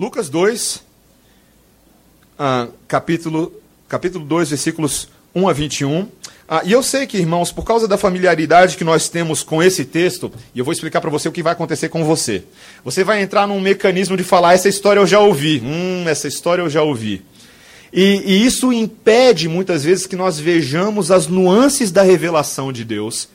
[0.00, 0.82] Lucas 2,
[2.38, 3.52] ah, capítulo,
[3.86, 6.08] capítulo 2, versículos 1 a 21.
[6.48, 9.84] Ah, e eu sei que, irmãos, por causa da familiaridade que nós temos com esse
[9.84, 12.44] texto, e eu vou explicar para você o que vai acontecer com você.
[12.82, 15.60] Você vai entrar num mecanismo de falar: essa história eu já ouvi.
[15.62, 17.20] Hum, essa história eu já ouvi.
[17.92, 23.28] E, e isso impede muitas vezes que nós vejamos as nuances da revelação de Deus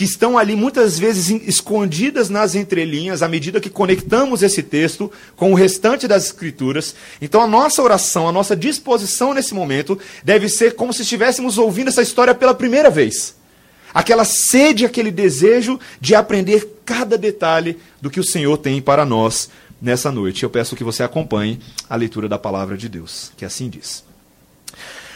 [0.00, 5.52] que estão ali muitas vezes escondidas nas entrelinhas, à medida que conectamos esse texto com
[5.52, 6.94] o restante das Escrituras.
[7.20, 11.88] Então, a nossa oração, a nossa disposição nesse momento deve ser como se estivéssemos ouvindo
[11.88, 13.36] essa história pela primeira vez.
[13.92, 19.50] Aquela sede, aquele desejo de aprender cada detalhe do que o Senhor tem para nós
[19.82, 20.44] nessa noite.
[20.44, 21.60] Eu peço que você acompanhe
[21.90, 24.02] a leitura da palavra de Deus, que assim diz.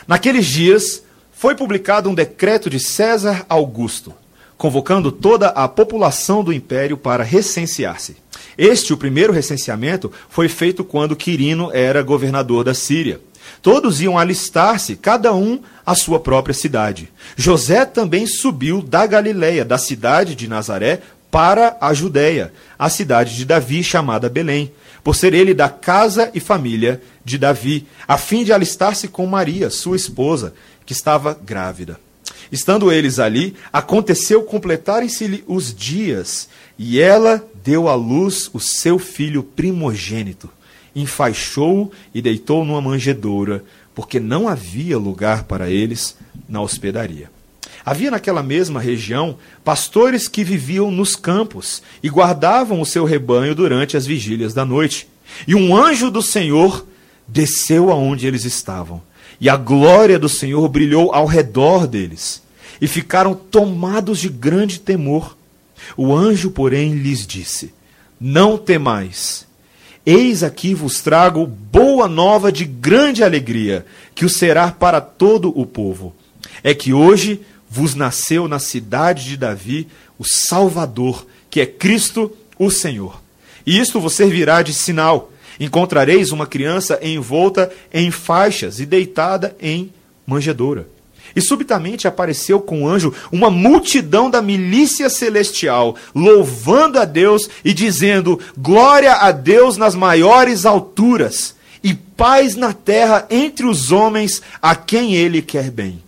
[0.06, 4.14] Naqueles dias, foi publicado um decreto de César Augusto
[4.57, 8.17] convocando toda a população do império para recensear-se.
[8.57, 13.21] Este, o primeiro recenseamento, foi feito quando Quirino era governador da Síria.
[13.61, 17.11] Todos iam alistar-se, cada um à sua própria cidade.
[17.37, 21.00] José também subiu da Galiléia, da cidade de Nazaré,
[21.31, 24.71] para a Judéia, a cidade de Davi, chamada Belém,
[25.03, 29.69] por ser ele da casa e família de Davi, a fim de alistar-se com Maria,
[29.69, 30.55] sua esposa,
[30.87, 31.98] que estava grávida.
[32.50, 39.42] Estando eles ali, aconteceu completarem-se os dias, e ela deu à luz o seu filho
[39.42, 40.50] primogênito.
[40.95, 46.17] Enfaixou-o e deitou numa manjedoura, porque não havia lugar para eles
[46.48, 47.31] na hospedaria.
[47.84, 53.97] Havia naquela mesma região pastores que viviam nos campos e guardavam o seu rebanho durante
[53.97, 55.06] as vigílias da noite.
[55.47, 56.87] E um anjo do Senhor
[57.28, 59.03] desceu aonde eles estavam
[59.41, 62.43] e a glória do Senhor brilhou ao redor deles,
[62.81, 65.37] e ficaram tomados de grande temor.
[65.97, 67.73] O anjo, porém, lhes disse:
[68.21, 69.47] Não temais.
[70.07, 75.65] Eis aqui vos trago boa nova de grande alegria, que o será para todo o
[75.65, 76.15] povo.
[76.62, 77.41] É que hoje
[77.71, 83.21] vos nasceu na cidade de Davi o Salvador, que é Cristo o Senhor.
[83.67, 89.92] E isto vos servirá de sinal Encontrareis uma criança envolta em faixas e deitada em
[90.26, 90.88] manjedoura.
[91.34, 97.72] E subitamente apareceu com o anjo uma multidão da milícia celestial, louvando a Deus e
[97.72, 104.76] dizendo: Glória a Deus nas maiores alturas, e paz na terra entre os homens a
[104.76, 106.03] quem ele quer bem.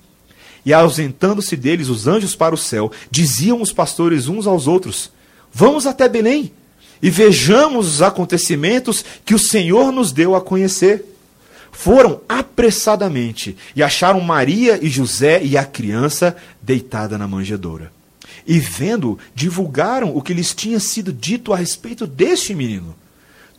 [0.64, 5.10] E ausentando-se deles os anjos para o céu, diziam os pastores uns aos outros:
[5.52, 6.52] Vamos até Belém
[7.02, 11.04] e vejamos os acontecimentos que o Senhor nos deu a conhecer.
[11.70, 17.92] Foram apressadamente e acharam Maria e José e a criança deitada na manjedoura.
[18.46, 22.94] E vendo, divulgaram o que lhes tinha sido dito a respeito deste menino.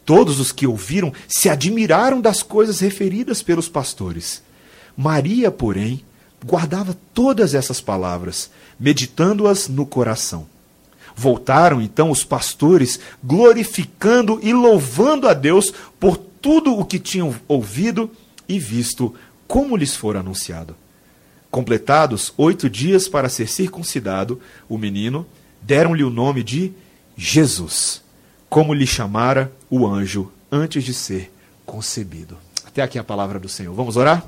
[0.03, 4.41] Todos os que ouviram se admiraram das coisas referidas pelos pastores.
[4.95, 6.03] Maria, porém,
[6.43, 8.49] guardava todas essas palavras,
[8.79, 10.47] meditando-as no coração.
[11.19, 18.11] Voltaram então os pastores, glorificando e louvando a Deus por tudo o que tinham ouvido
[18.47, 19.15] e visto,
[19.47, 20.75] como lhes fora anunciado.
[21.49, 24.39] Completados oito dias para ser circuncidado,
[24.69, 25.25] o menino,
[25.59, 26.71] deram-lhe o nome de
[27.17, 28.03] Jesus,
[28.47, 31.33] como lhe chamara o anjo antes de ser
[31.65, 32.37] concebido.
[32.63, 33.73] Até aqui a palavra do Senhor.
[33.73, 34.23] Vamos orar?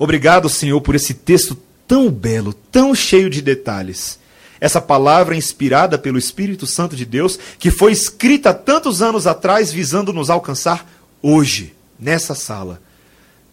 [0.00, 4.18] Obrigado, Senhor, por esse texto tão belo, tão cheio de detalhes
[4.60, 10.12] essa palavra inspirada pelo Espírito Santo de Deus, que foi escrita tantos anos atrás, visando
[10.12, 10.88] nos alcançar
[11.22, 12.80] hoje, nessa sala.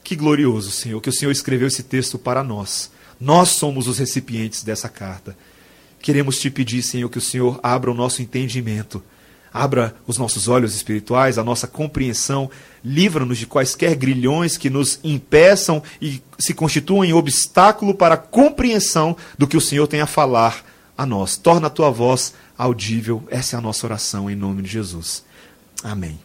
[0.03, 2.92] Que glorioso, Senhor, que o Senhor escreveu esse texto para nós.
[3.19, 5.36] Nós somos os recipientes dessa carta.
[6.02, 9.02] Queremos te pedir, Senhor, que o Senhor abra o nosso entendimento,
[9.53, 12.52] abra os nossos olhos espirituais, a nossa compreensão,
[12.84, 19.16] livra-nos de quaisquer grilhões que nos impeçam e se constituam em obstáculo para a compreensão
[19.38, 20.66] do que o Senhor tem a falar
[20.98, 21.38] a nós.
[21.38, 23.24] Torna a tua voz audível.
[23.30, 25.24] Essa é a nossa oração em nome de Jesus.
[25.84, 26.20] Amém.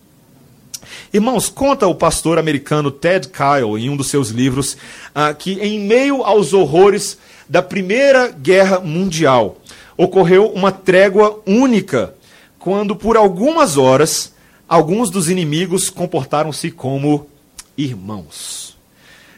[1.12, 5.80] Irmãos, conta o pastor americano Ted Kyle em um dos seus livros uh, que, em
[5.80, 7.18] meio aos horrores
[7.48, 9.58] da Primeira Guerra Mundial,
[9.96, 12.14] ocorreu uma trégua única
[12.58, 14.34] quando, por algumas horas,
[14.68, 17.28] alguns dos inimigos comportaram-se como
[17.76, 18.76] irmãos.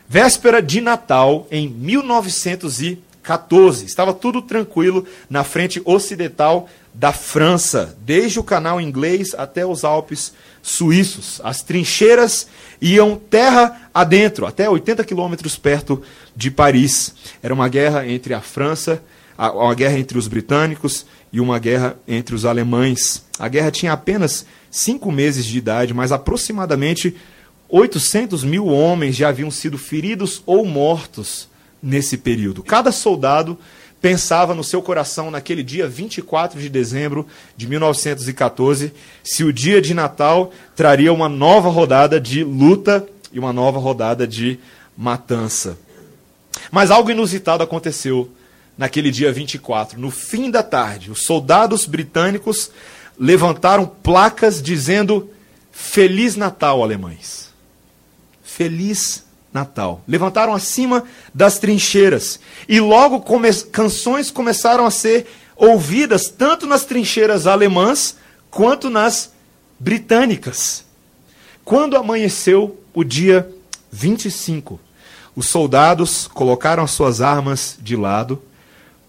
[0.09, 2.81] Véspera de Natal, em 1900
[3.22, 3.84] 14.
[3.84, 10.32] Estava tudo tranquilo na frente ocidental da França, desde o canal inglês até os Alpes
[10.62, 11.40] suíços.
[11.44, 12.49] As trincheiras
[12.81, 16.02] iam terra adentro, até 80 quilômetros perto
[16.34, 17.14] de Paris.
[17.43, 19.02] Era uma guerra entre a França,
[19.38, 23.25] uma guerra entre os britânicos e uma guerra entre os alemães.
[23.38, 27.17] A guerra tinha apenas cinco meses de idade, mas aproximadamente
[27.69, 31.50] 800 mil homens já haviam sido feridos ou mortos
[31.82, 32.62] nesse período.
[32.62, 33.59] Cada soldado
[34.00, 38.93] pensava no seu coração naquele dia 24 de dezembro de 1914
[39.23, 44.27] se o dia de Natal traria uma nova rodada de luta e uma nova rodada
[44.27, 44.59] de
[44.97, 45.79] matança.
[46.71, 48.31] Mas algo inusitado aconteceu
[48.77, 50.00] naquele dia 24.
[50.00, 52.71] No fim da tarde, os soldados britânicos
[53.19, 55.31] levantaram placas dizendo
[55.71, 57.50] Feliz Natal, alemães.
[58.43, 60.02] Feliz Natal.
[60.06, 61.05] Levantaram acima
[61.35, 62.38] das trincheiras.
[62.69, 65.26] E logo come canções começaram a ser
[65.56, 68.17] ouvidas tanto nas trincheiras alemãs
[68.50, 69.32] quanto nas
[69.79, 70.85] britânicas.
[71.64, 73.50] Quando amanheceu o dia
[73.93, 74.81] 25,
[75.35, 78.43] os soldados colocaram as suas armas de lado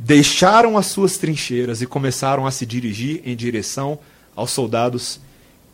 [0.03, 3.99] deixaram as suas trincheiras e começaram a se dirigir em direção
[4.35, 5.19] aos soldados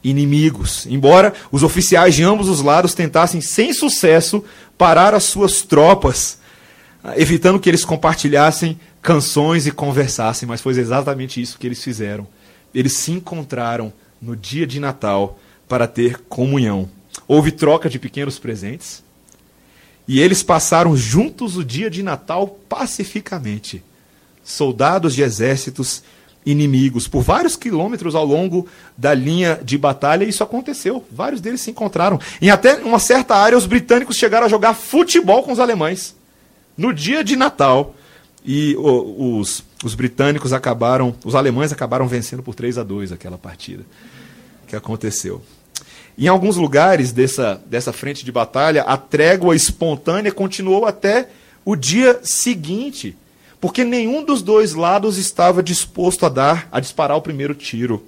[0.09, 0.86] inimigos.
[0.86, 4.44] Embora os oficiais de ambos os lados tentassem, sem sucesso,
[4.77, 6.39] parar as suas tropas,
[7.15, 12.27] evitando que eles compartilhassem canções e conversassem, mas foi exatamente isso que eles fizeram.
[12.74, 16.89] Eles se encontraram no dia de Natal para ter comunhão.
[17.27, 19.04] Houve troca de pequenos presentes
[20.07, 23.83] e eles passaram juntos o dia de Natal pacificamente
[24.48, 26.01] soldados de exércitos
[26.49, 28.67] inimigos por vários quilômetros ao longo
[28.97, 30.23] da linha de batalha.
[30.23, 31.03] E isso aconteceu.
[31.11, 32.19] Vários deles se encontraram.
[32.41, 36.15] Em até uma certa área, os britânicos chegaram a jogar futebol com os alemães
[36.77, 37.94] no dia de Natal.
[38.45, 43.83] E os, os britânicos acabaram, os alemães acabaram vencendo por 3 a 2 aquela partida
[44.65, 45.41] que aconteceu.
[46.17, 51.29] Em alguns lugares dessa, dessa frente de batalha, a trégua espontânea continuou até
[51.65, 53.17] o dia seguinte
[53.59, 58.04] porque nenhum dos dois lados estava disposto a dar, a disparar o primeiro tiro.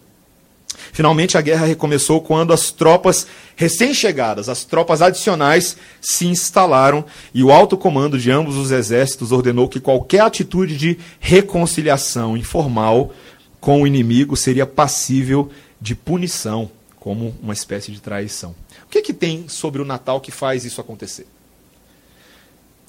[0.91, 7.03] Finalmente a guerra recomeçou quando as tropas recém-chegadas, as tropas adicionais, se instalaram
[7.33, 13.11] e o alto comando de ambos os exércitos ordenou que qualquer atitude de reconciliação informal
[13.59, 15.49] com o inimigo seria passível
[15.81, 16.69] de punição,
[16.99, 18.55] como uma espécie de traição.
[18.85, 21.25] O que, é que tem sobre o Natal que faz isso acontecer?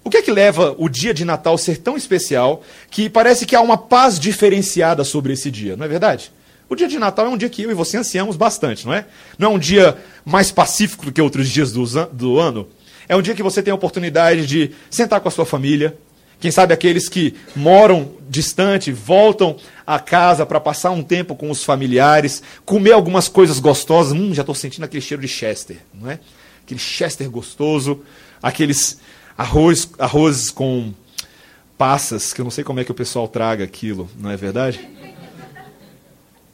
[0.03, 3.55] O que é que leva o dia de Natal ser tão especial que parece que
[3.55, 6.33] há uma paz diferenciada sobre esse dia, não é verdade?
[6.69, 9.05] O dia de Natal é um dia que eu e você ansiamos bastante, não é?
[9.39, 12.69] Não é um dia mais pacífico do que outros dias do, do ano.
[13.09, 15.99] É um dia que você tem a oportunidade de sentar com a sua família.
[16.39, 21.65] Quem sabe aqueles que moram distante, voltam a casa para passar um tempo com os
[21.65, 24.13] familiares, comer algumas coisas gostosas.
[24.13, 26.21] Hum, já estou sentindo aquele cheiro de Chester, não é?
[26.65, 28.01] Aquele Chester gostoso,
[28.41, 28.99] aqueles
[29.41, 30.93] arroz, arroz com
[31.79, 34.87] passas, que eu não sei como é que o pessoal traga aquilo, não é verdade?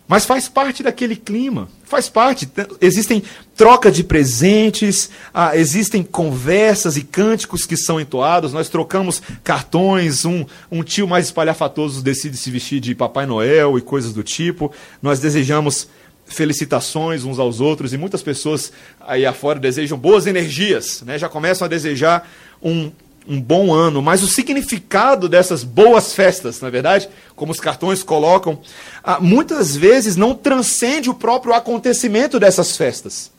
[0.06, 2.48] Mas faz parte daquele clima, faz parte.
[2.80, 3.24] Existem
[3.56, 8.52] troca de presentes, ah, existem conversas e cânticos que são entoados.
[8.52, 13.82] Nós trocamos cartões, um, um tio mais espalhafatoso decide se vestir de Papai Noel e
[13.82, 14.70] coisas do tipo.
[15.02, 15.88] Nós desejamos
[16.26, 21.18] felicitações uns aos outros e muitas pessoas aí afora desejam boas energias, né?
[21.18, 22.28] já começam a desejar
[22.62, 22.90] um,
[23.28, 28.02] um bom ano, mas o significado dessas boas festas, na é verdade, como os cartões
[28.02, 28.60] colocam,
[29.02, 33.30] ah, muitas vezes não transcende o próprio acontecimento dessas festas.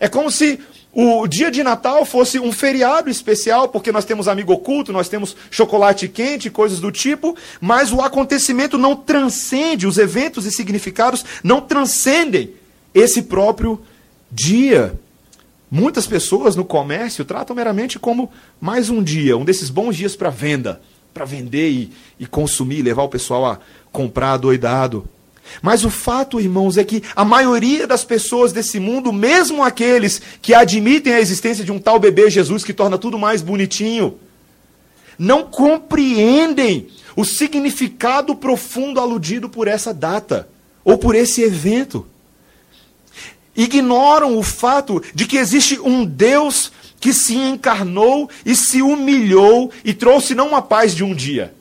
[0.00, 0.58] É como se
[0.94, 5.34] o dia de Natal fosse um feriado especial, porque nós temos amigo oculto, nós temos
[5.50, 11.62] chocolate quente, coisas do tipo, mas o acontecimento não transcende, os eventos e significados não
[11.62, 12.50] transcendem
[12.94, 13.80] esse próprio
[14.30, 14.92] dia.
[15.70, 18.30] Muitas pessoas no comércio tratam meramente como
[18.60, 20.82] mais um dia, um desses bons dias para venda,
[21.14, 23.58] para vender e, e consumir, levar o pessoal a
[23.90, 25.08] comprar doidado.
[25.60, 30.54] Mas o fato, irmãos, é que a maioria das pessoas desse mundo, mesmo aqueles que
[30.54, 34.18] admitem a existência de um tal bebê Jesus que torna tudo mais bonitinho,
[35.18, 40.48] não compreendem o significado profundo aludido por essa data
[40.84, 42.06] ou por esse evento.
[43.54, 49.92] Ignoram o fato de que existe um Deus que se encarnou e se humilhou e
[49.92, 51.52] trouxe não uma paz de um dia,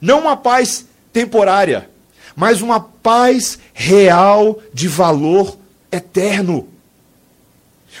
[0.00, 1.90] não uma paz temporária,
[2.34, 5.56] mas uma paz real de valor
[5.90, 6.68] eterno.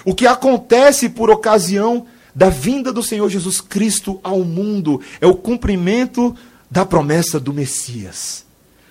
[0.04, 5.34] O que acontece por ocasião da vinda do Senhor Jesus Cristo ao mundo é o
[5.34, 6.34] cumprimento
[6.70, 8.44] da promessa do Messias,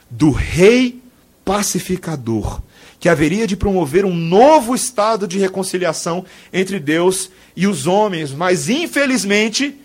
[0.10, 1.02] do Rei
[1.44, 2.62] pacificador
[3.02, 8.70] que haveria de promover um novo estado de reconciliação entre Deus e os homens, mas
[8.70, 9.76] infelizmente,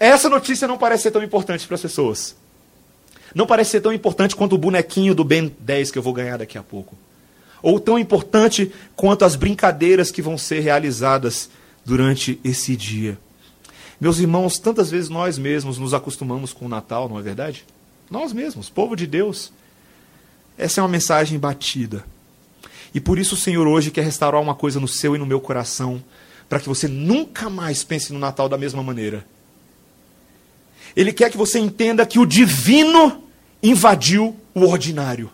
[0.00, 2.34] essa notícia não parece ser tão importante para as pessoas.
[3.34, 6.36] Não parece ser tão importante quanto o bonequinho do Ben 10 que eu vou ganhar
[6.36, 6.96] daqui a pouco.
[7.62, 11.50] Ou tão importante quanto as brincadeiras que vão ser realizadas
[11.84, 13.18] durante esse dia.
[14.00, 17.64] Meus irmãos, tantas vezes nós mesmos nos acostumamos com o Natal, não é verdade?
[18.10, 19.52] Nós mesmos, povo de Deus.
[20.58, 22.04] Essa é uma mensagem batida.
[22.94, 25.40] E por isso o Senhor hoje quer restaurar uma coisa no seu e no meu
[25.40, 26.02] coração,
[26.48, 29.26] para que você nunca mais pense no Natal da mesma maneira.
[30.94, 33.23] Ele quer que você entenda que o divino
[33.64, 35.30] invadiu o ordinário.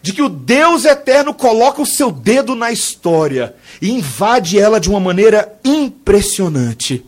[0.00, 4.88] De que o Deus eterno coloca o seu dedo na história e invade ela de
[4.88, 7.04] uma maneira impressionante.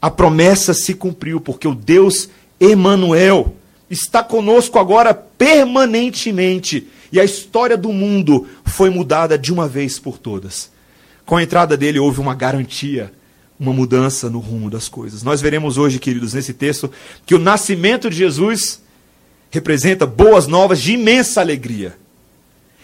[0.00, 2.28] A promessa se cumpriu, porque o Deus
[2.60, 3.56] Emanuel
[3.90, 10.18] está conosco agora permanentemente, e a história do mundo foi mudada de uma vez por
[10.18, 10.70] todas.
[11.26, 13.12] Com a entrada dele houve uma garantia
[13.62, 15.22] uma mudança no rumo das coisas.
[15.22, 16.90] Nós veremos hoje, queridos, nesse texto,
[17.24, 18.81] que o nascimento de Jesus
[19.52, 21.96] representa boas novas de imensa alegria.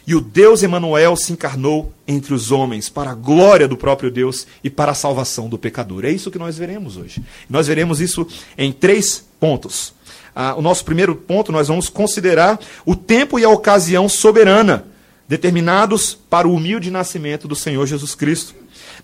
[0.06, 4.46] E o Deus Emanuel se encarnou entre os homens para a glória do próprio Deus
[4.62, 6.04] e para a salvação do pecador.
[6.04, 7.22] É isso que nós veremos hoje.
[7.48, 9.92] Nós veremos isso em três pontos.
[10.34, 14.87] Ah, o nosso primeiro ponto, nós vamos considerar o tempo e a ocasião soberana
[15.26, 18.54] determinados para o humilde nascimento do Senhor Jesus Cristo.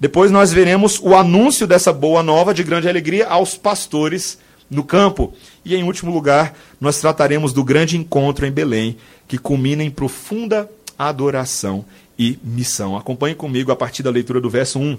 [0.00, 4.38] Depois nós veremos o anúncio dessa boa nova de grande alegria aos pastores
[4.70, 5.32] no campo.
[5.64, 10.70] E em último lugar, nós trataremos do grande encontro em Belém, que culmina em profunda
[10.98, 11.84] adoração
[12.18, 12.96] e missão.
[12.96, 14.98] Acompanhe comigo a partir da leitura do verso 1.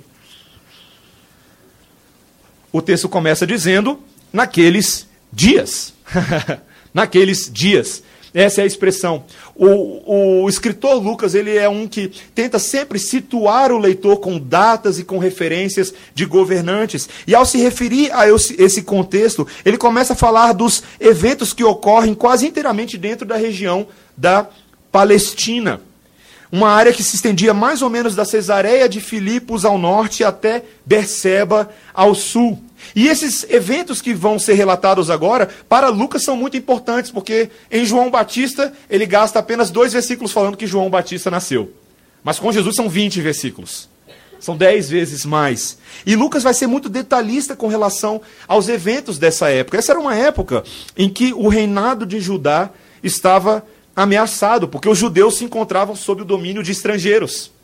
[2.71, 3.99] O texto começa dizendo:
[4.31, 5.93] naqueles dias.
[6.93, 8.03] naqueles dias.
[8.35, 9.23] Essa é a expressão.
[9.55, 14.99] O, o, escritor Lucas ele é um que tenta sempre situar o leitor com datas
[14.99, 17.07] e com referências de governantes.
[17.25, 22.13] E ao se referir a esse contexto, ele começa a falar dos eventos que ocorrem
[22.13, 23.87] quase inteiramente dentro da região
[24.17, 24.49] da
[24.91, 25.79] Palestina.
[26.51, 30.61] Uma área que se estendia mais ou menos da Cesareia de Filipos ao norte até
[30.85, 32.61] Berseba ao sul.
[32.95, 37.85] E esses eventos que vão ser relatados agora, para Lucas, são muito importantes, porque em
[37.85, 41.71] João Batista, ele gasta apenas dois versículos falando que João Batista nasceu.
[42.23, 43.89] Mas com Jesus são 20 versículos.
[44.39, 45.77] São dez vezes mais.
[46.05, 49.77] E Lucas vai ser muito detalhista com relação aos eventos dessa época.
[49.77, 50.63] Essa era uma época
[50.97, 52.69] em que o reinado de Judá
[53.03, 53.65] estava
[53.95, 57.54] ameaçado, porque os judeus se encontravam sob o domínio de estrangeiros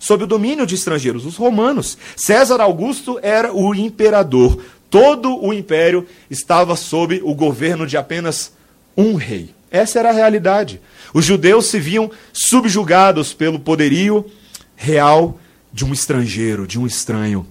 [0.00, 1.96] sob o domínio de estrangeiros, os romanos.
[2.16, 4.60] César Augusto era o imperador.
[4.88, 8.52] Todo o império estava sob o governo de apenas
[8.96, 9.54] um rei.
[9.70, 10.80] Essa era a realidade.
[11.14, 14.26] Os judeus se viam subjugados pelo poderio
[14.74, 15.38] real
[15.72, 17.46] de um estrangeiro, de um estranho.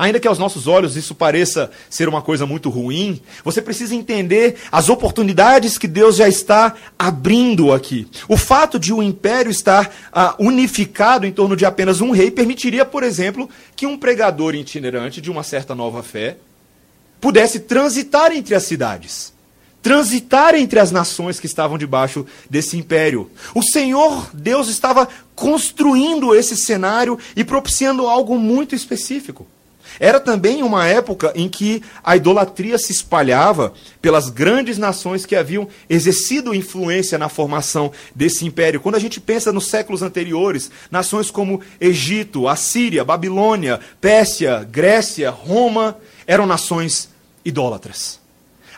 [0.00, 4.56] Ainda que aos nossos olhos isso pareça ser uma coisa muito ruim, você precisa entender
[4.72, 8.08] as oportunidades que Deus já está abrindo aqui.
[8.26, 12.82] O fato de o império estar ah, unificado em torno de apenas um rei permitiria,
[12.82, 16.38] por exemplo, que um pregador itinerante de uma certa nova fé
[17.20, 19.38] pudesse transitar entre as cidades
[19.82, 23.30] transitar entre as nações que estavam debaixo desse império.
[23.54, 29.46] O Senhor Deus estava construindo esse cenário e propiciando algo muito específico.
[30.00, 35.68] Era também uma época em que a idolatria se espalhava pelas grandes nações que haviam
[35.90, 38.80] exercido influência na formação desse império.
[38.80, 45.98] Quando a gente pensa nos séculos anteriores, nações como Egito, Assíria, Babilônia, Pérsia, Grécia, Roma,
[46.26, 47.10] eram nações
[47.44, 48.18] idólatras.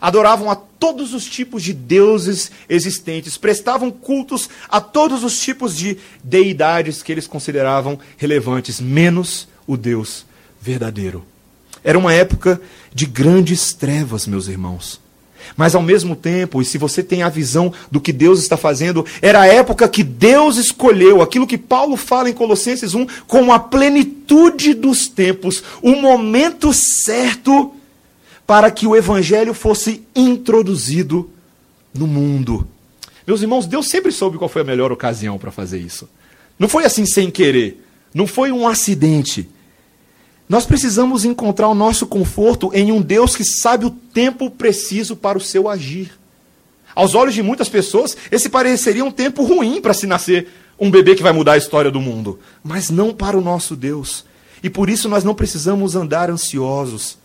[0.00, 5.98] Adoravam a todos os tipos de deuses existentes, prestavam cultos a todos os tipos de
[6.24, 10.26] deidades que eles consideravam relevantes, menos o Deus
[10.62, 11.24] verdadeiro.
[11.82, 12.60] Era uma época
[12.94, 15.00] de grandes trevas, meus irmãos.
[15.56, 19.04] Mas ao mesmo tempo, e se você tem a visão do que Deus está fazendo,
[19.20, 23.58] era a época que Deus escolheu, aquilo que Paulo fala em Colossenses 1, com a
[23.58, 27.74] plenitude dos tempos, o momento certo
[28.46, 31.28] para que o evangelho fosse introduzido
[31.92, 32.66] no mundo.
[33.26, 36.08] Meus irmãos, Deus sempre soube qual foi a melhor ocasião para fazer isso.
[36.58, 37.82] Não foi assim sem querer,
[38.14, 39.48] não foi um acidente.
[40.52, 45.38] Nós precisamos encontrar o nosso conforto em um Deus que sabe o tempo preciso para
[45.38, 46.12] o seu agir.
[46.94, 51.14] Aos olhos de muitas pessoas, esse pareceria um tempo ruim para se nascer um bebê
[51.14, 54.26] que vai mudar a história do mundo, mas não para o nosso Deus.
[54.62, 57.16] E por isso nós não precisamos andar ansiosos.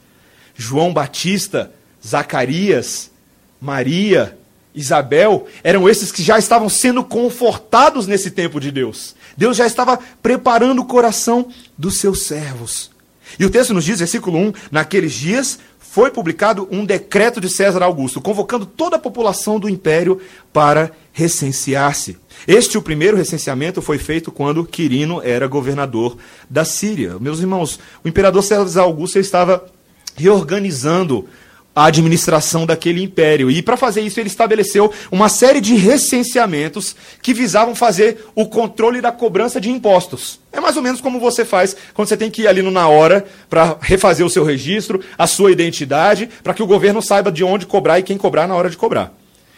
[0.56, 3.12] João Batista, Zacarias,
[3.60, 4.38] Maria,
[4.74, 9.18] Isabel, eram esses que já estavam sendo confortados nesse tempo de Deus.
[9.36, 12.96] Deus já estava preparando o coração dos seus servos.
[13.40, 17.82] E o texto nos diz, versículo 1: Naqueles dias foi publicado um decreto de César
[17.84, 20.22] Augusto, convocando toda a população do império
[20.54, 22.18] para recensear-se.
[22.48, 26.18] Este, o primeiro recenseamento, foi feito quando Quirino era governador
[26.50, 27.18] da Síria.
[27.20, 29.66] Meus irmãos, o imperador César Augusto estava
[30.16, 31.28] reorganizando
[31.78, 33.52] a administração daquele império.
[33.52, 39.00] E para fazer isso, ele estabeleceu uma série de recenseamentos que visavam fazer o controle
[39.00, 40.40] da cobrança de impostos.
[40.52, 42.88] É mais ou menos como você faz quando você tem que ir ali no na
[42.88, 47.44] hora para refazer o seu registro, a sua identidade, para que o governo saiba de
[47.44, 49.14] onde cobrar e quem cobrar na hora de cobrar.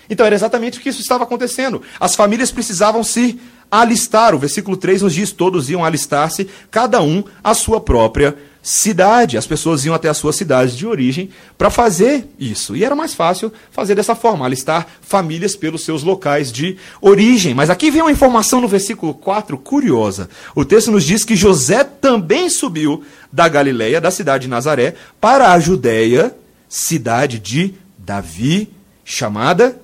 [0.10, 1.82] Então era exatamente o que isso estava acontecendo.
[2.02, 3.40] As famílias precisavam se
[3.72, 4.36] alistar.
[4.36, 8.36] O versículo 3 nos diz: todos iam alistar-se, cada um à sua própria
[8.70, 9.36] cidade.
[9.36, 12.76] As pessoas iam até as suas cidades de origem para fazer isso.
[12.76, 17.56] E era mais fácil fazer dessa forma, alistar famílias pelos seus locais de origem.
[17.56, 20.30] Mas aqui vem uma informação no versículo 4 curiosa.
[20.54, 25.52] O texto nos diz que José também subiu da Galileia, da cidade de Nazaré, para
[25.52, 26.36] a Judéia,
[26.68, 28.70] cidade de Davi,
[29.04, 29.82] chamada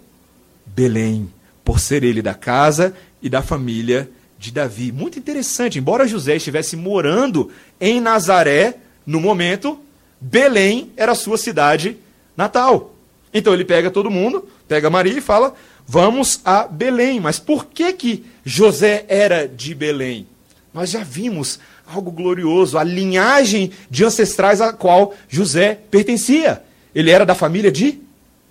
[0.63, 1.27] Belém,
[1.63, 4.07] por ser ele da casa e da família
[4.45, 4.91] de Davi.
[4.91, 8.75] Muito interessante, embora José estivesse morando em Nazaré
[9.05, 9.79] no momento,
[10.21, 11.97] Belém era sua cidade
[12.37, 12.93] natal.
[13.33, 17.19] Então ele pega todo mundo, pega Maria e fala: "Vamos a Belém".
[17.19, 20.27] Mas por que que José era de Belém?
[20.73, 26.61] Nós já vimos algo glorioso, a linhagem de ancestrais a qual José pertencia.
[26.93, 27.99] Ele era da família de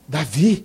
[0.09, 0.65] Davi.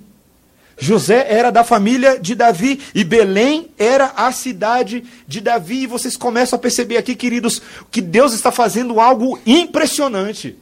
[0.80, 5.84] José era da família de Davi e Belém era a cidade de Davi.
[5.84, 10.58] E vocês começam a perceber aqui, queridos, que Deus está fazendo algo impressionante.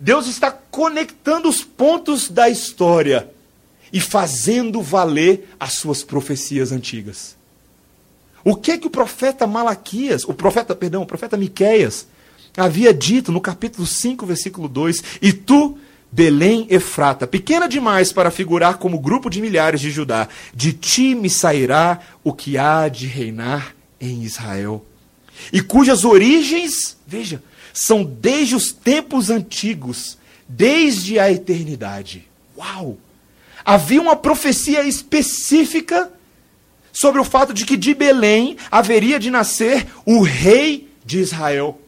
[0.00, 3.30] Deus está conectando os pontos da história
[3.92, 7.36] e fazendo valer as suas profecias antigas.
[8.42, 12.06] O que que o profeta Malaquias, o profeta, perdão, o profeta Miqueias
[12.56, 15.76] havia dito no capítulo 5, versículo 2: "E tu
[16.12, 21.30] Belém Efrata, pequena demais para figurar como grupo de milhares de Judá, de ti me
[21.30, 24.84] sairá o que há de reinar em Israel.
[25.52, 32.28] E cujas origens, veja, são desde os tempos antigos, desde a eternidade.
[32.56, 32.98] Uau!
[33.64, 36.10] Havia uma profecia específica
[36.92, 41.79] sobre o fato de que de Belém haveria de nascer o rei de Israel.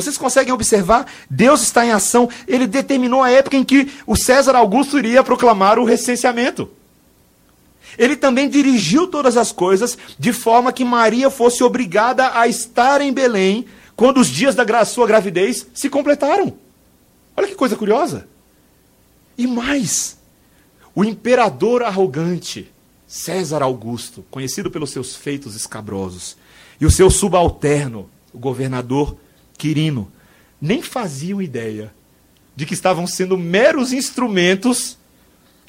[0.00, 1.06] Vocês conseguem observar?
[1.28, 2.28] Deus está em ação.
[2.46, 6.70] Ele determinou a época em que o César Augusto iria proclamar o recenseamento.
[7.98, 13.12] Ele também dirigiu todas as coisas de forma que Maria fosse obrigada a estar em
[13.12, 16.54] Belém quando os dias da sua gravidez se completaram.
[17.36, 18.28] Olha que coisa curiosa.
[19.36, 20.16] E mais,
[20.94, 22.70] o imperador arrogante,
[23.08, 26.36] César Augusto, conhecido pelos seus feitos escabrosos,
[26.80, 29.16] e o seu subalterno, o governador
[29.58, 30.10] Quirino,
[30.60, 31.92] nem faziam ideia
[32.54, 34.96] de que estavam sendo meros instrumentos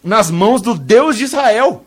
[0.04, 1.84] nas mãos do Deus de Israel.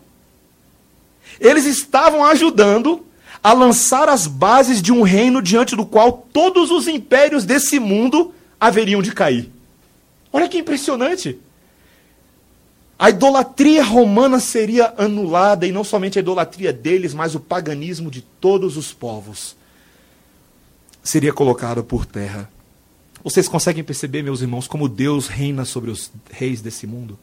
[1.40, 3.06] Eles estavam ajudando
[3.42, 8.34] a lançar as bases de um reino diante do qual todos os impérios desse mundo
[8.60, 9.50] haveriam de cair.
[10.32, 11.38] Olha que impressionante!
[12.98, 18.22] A idolatria romana seria anulada, e não somente a idolatria deles, mas o paganismo de
[18.22, 19.56] todos os povos
[21.02, 22.50] seria colocado por terra.
[23.24, 27.18] Vocês conseguem perceber, meus irmãos, como Deus reina sobre os reis desse mundo?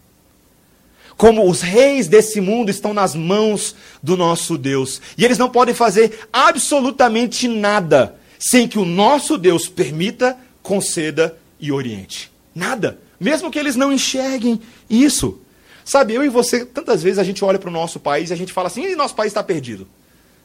[1.18, 5.02] Como os reis desse mundo estão nas mãos do nosso Deus.
[5.18, 11.74] E eles não podem fazer absolutamente nada sem que o nosso Deus permita, conceda e
[11.74, 12.32] oriente.
[12.56, 12.98] Nada.
[13.20, 15.42] Mesmo que eles não enxerguem isso.
[15.84, 18.36] Sabe, eu e você, tantas vezes a gente olha para o nosso país e a
[18.38, 19.86] gente fala assim: e nosso país está perdido.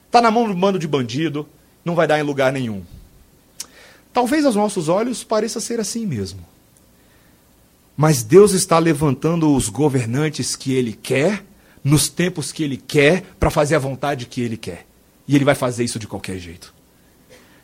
[0.06, 1.46] Está na mão do bando de bandido,
[1.84, 2.82] não vai dar em lugar nenhum.
[4.14, 6.38] Talvez aos nossos olhos pareça ser assim mesmo.
[7.96, 11.44] Mas Deus está levantando os governantes que Ele quer,
[11.82, 14.86] nos tempos que Ele quer, para fazer a vontade que Ele quer.
[15.26, 16.72] E Ele vai fazer isso de qualquer jeito.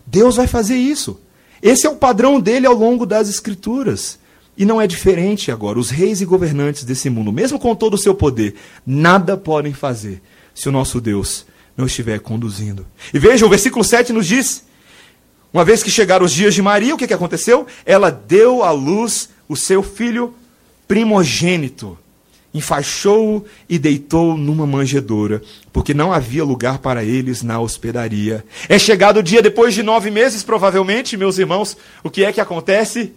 [0.05, 1.21] Deus vai fazer isso.
[1.63, 4.19] Esse é o padrão dele ao longo das Escrituras.
[4.57, 5.79] E não é diferente agora.
[5.79, 10.21] Os reis e governantes desse mundo, mesmo com todo o seu poder, nada podem fazer
[10.53, 12.85] se o nosso Deus não estiver conduzindo.
[13.15, 14.65] E veja, o versículo 7 nos diz
[15.53, 17.67] uma vez que chegaram os dias de Maria, o que, que aconteceu?
[17.85, 20.35] Ela deu à luz o seu filho
[20.87, 21.99] primogênito,
[22.55, 28.45] enfaixou-o e deitou numa manjedoura, porque não havia lugar para eles na hospedaria.
[28.69, 32.41] É chegado o dia, depois de nove meses, provavelmente, meus irmãos, o que é que
[32.41, 33.13] acontece?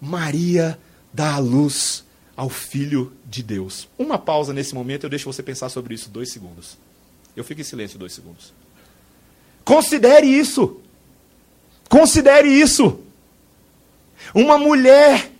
[0.00, 0.78] Maria
[1.12, 2.04] dá à luz
[2.36, 3.88] ao Filho de Deus.
[3.98, 6.76] Uma pausa nesse momento, eu deixo você pensar sobre isso dois segundos.
[7.36, 8.52] Eu fico em silêncio dois segundos.
[9.64, 10.80] Considere isso.
[11.88, 13.00] Considere isso.
[14.34, 15.30] Uma mulher,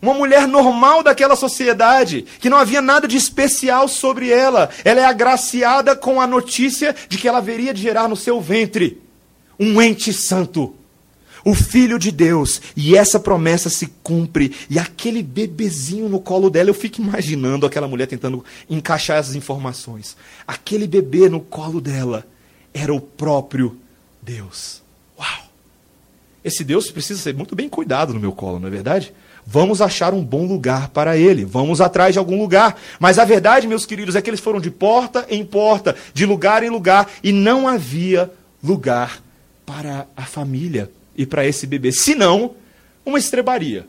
[0.00, 4.68] Uma mulher normal daquela sociedade, que não havia nada de especial sobre ela.
[4.84, 9.00] Ela é agraciada com a notícia de que ela haveria de gerar no seu ventre
[9.58, 10.74] um ente santo,
[11.42, 12.60] o Filho de Deus.
[12.76, 14.54] E essa promessa se cumpre.
[14.68, 20.16] E aquele bebezinho no colo dela, eu fico imaginando aquela mulher tentando encaixar essas informações.
[20.46, 22.26] Aquele bebê no colo dela
[22.74, 23.78] era o próprio
[24.20, 24.82] Deus.
[26.46, 29.12] Esse Deus precisa ser muito bem cuidado no meu colo, não é verdade?
[29.44, 31.44] Vamos achar um bom lugar para ele.
[31.44, 32.80] Vamos atrás de algum lugar.
[33.00, 36.62] Mas a verdade, meus queridos, é que eles foram de porta em porta, de lugar
[36.62, 38.30] em lugar, e não havia
[38.62, 39.20] lugar
[39.66, 41.90] para a família e para esse bebê.
[41.90, 42.52] Senão,
[43.04, 43.84] uma estrebaria.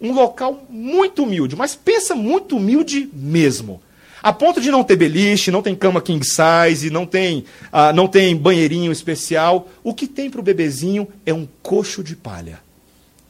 [0.00, 3.82] Um local muito humilde, mas pensa muito humilde mesmo.
[4.22, 8.06] A ponto de não ter beliche, não tem cama king size, não tem, uh, não
[8.06, 9.68] tem banheirinho especial.
[9.82, 12.60] O que tem para o bebezinho é um coxo de palha.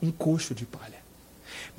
[0.02, 0.98] Um coxo de palha.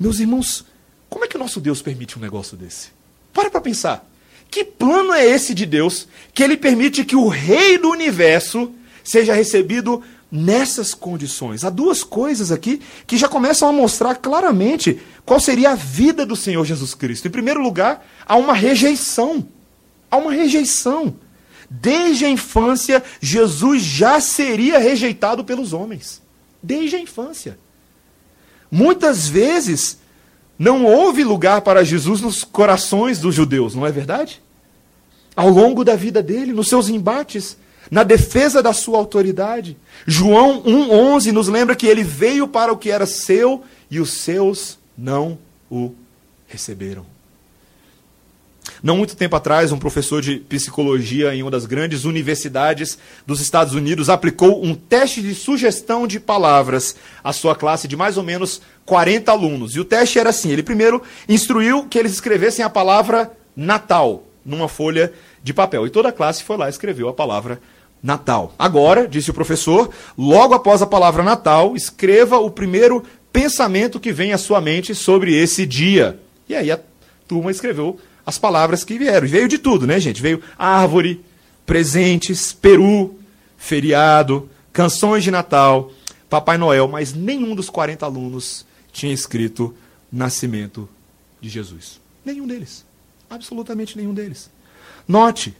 [0.00, 0.64] Meus irmãos,
[1.08, 2.88] como é que o nosso Deus permite um negócio desse?
[3.32, 4.08] Para para pensar.
[4.50, 8.72] Que plano é esse de Deus que ele permite que o rei do universo
[9.04, 11.62] seja recebido nessas condições?
[11.62, 16.34] Há duas coisas aqui que já começam a mostrar claramente qual seria a vida do
[16.34, 17.28] Senhor Jesus Cristo.
[17.28, 19.46] Em primeiro lugar, há uma rejeição.
[20.10, 21.14] Há uma rejeição.
[21.68, 26.22] Desde a infância, Jesus já seria rejeitado pelos homens.
[26.62, 27.58] Desde a infância.
[28.70, 29.98] Muitas vezes
[30.58, 34.40] não houve lugar para Jesus nos corações dos judeus, não é verdade?
[35.34, 37.56] Ao longo da vida dele, nos seus embates,
[37.92, 39.76] na defesa da sua autoridade.
[40.06, 44.78] João 1,11 nos lembra que ele veio para o que era seu e os seus
[44.96, 45.38] não
[45.70, 45.92] o
[46.48, 47.04] receberam.
[48.82, 53.74] Não muito tempo atrás, um professor de psicologia em uma das grandes universidades dos Estados
[53.74, 58.62] Unidos aplicou um teste de sugestão de palavras à sua classe de mais ou menos
[58.86, 59.76] 40 alunos.
[59.76, 64.66] E o teste era assim: ele primeiro instruiu que eles escrevessem a palavra Natal numa
[64.66, 65.86] folha de papel.
[65.86, 67.60] E toda a classe foi lá e escreveu a palavra
[68.02, 68.54] Natal.
[68.58, 74.32] Agora, disse o professor, logo após a palavra Natal, escreva o primeiro pensamento que vem
[74.32, 76.20] à sua mente sobre esse dia.
[76.48, 76.80] E aí a
[77.28, 79.26] turma escreveu as palavras que vieram.
[79.26, 80.20] Veio de tudo, né, gente?
[80.20, 81.24] Veio árvore,
[81.64, 83.18] presentes, peru,
[83.56, 85.92] feriado, canções de Natal,
[86.28, 89.74] Papai Noel, mas nenhum dos 40 alunos tinha escrito
[90.10, 90.88] nascimento
[91.40, 92.00] de Jesus.
[92.24, 92.84] Nenhum deles.
[93.30, 94.50] Absolutamente nenhum deles.
[95.06, 95.56] Note,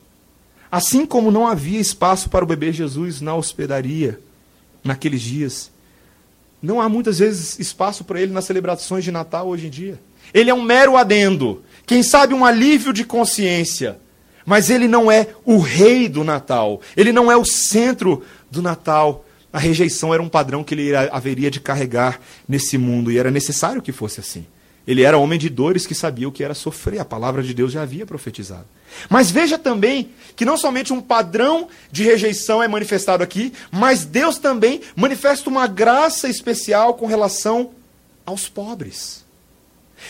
[0.72, 4.18] assim como não havia espaço para o bebê Jesus na hospedaria
[4.82, 5.70] naqueles dias,
[6.62, 10.00] não há muitas vezes espaço para ele nas celebrações de Natal hoje em dia.
[10.32, 13.98] Ele é um mero adendo quem sabe um alívio de consciência.
[14.46, 16.80] Mas ele não é o rei do Natal.
[16.96, 19.24] Ele não é o centro do Natal.
[19.52, 23.82] A rejeição era um padrão que ele haveria de carregar nesse mundo e era necessário
[23.82, 24.46] que fosse assim.
[24.86, 27.00] Ele era homem de dores que sabia o que era sofrer.
[27.00, 28.66] A palavra de Deus já havia profetizado.
[29.08, 34.38] Mas veja também que não somente um padrão de rejeição é manifestado aqui, mas Deus
[34.38, 37.70] também manifesta uma graça especial com relação
[38.26, 39.24] aos pobres.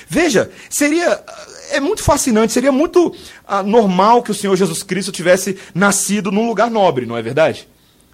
[0.09, 1.23] Veja, seria
[1.71, 3.15] é muito fascinante, seria muito
[3.47, 7.67] ah, normal que o Senhor Jesus Cristo tivesse nascido num lugar nobre, não é verdade?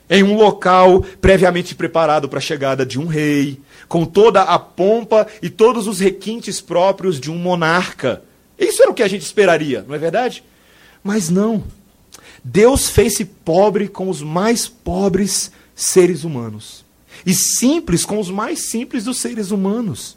[0.08, 5.26] Em um local previamente preparado para a chegada de um rei, com toda a pompa
[5.40, 8.22] e todos os requintes próprios de um monarca.
[8.58, 10.44] Isso era o que a gente esperaria, não é verdade?
[11.02, 11.64] Mas não.
[12.44, 16.84] Deus fez-se pobre com os mais pobres seres humanos.
[17.24, 20.16] E simples com os mais simples dos seres humanos.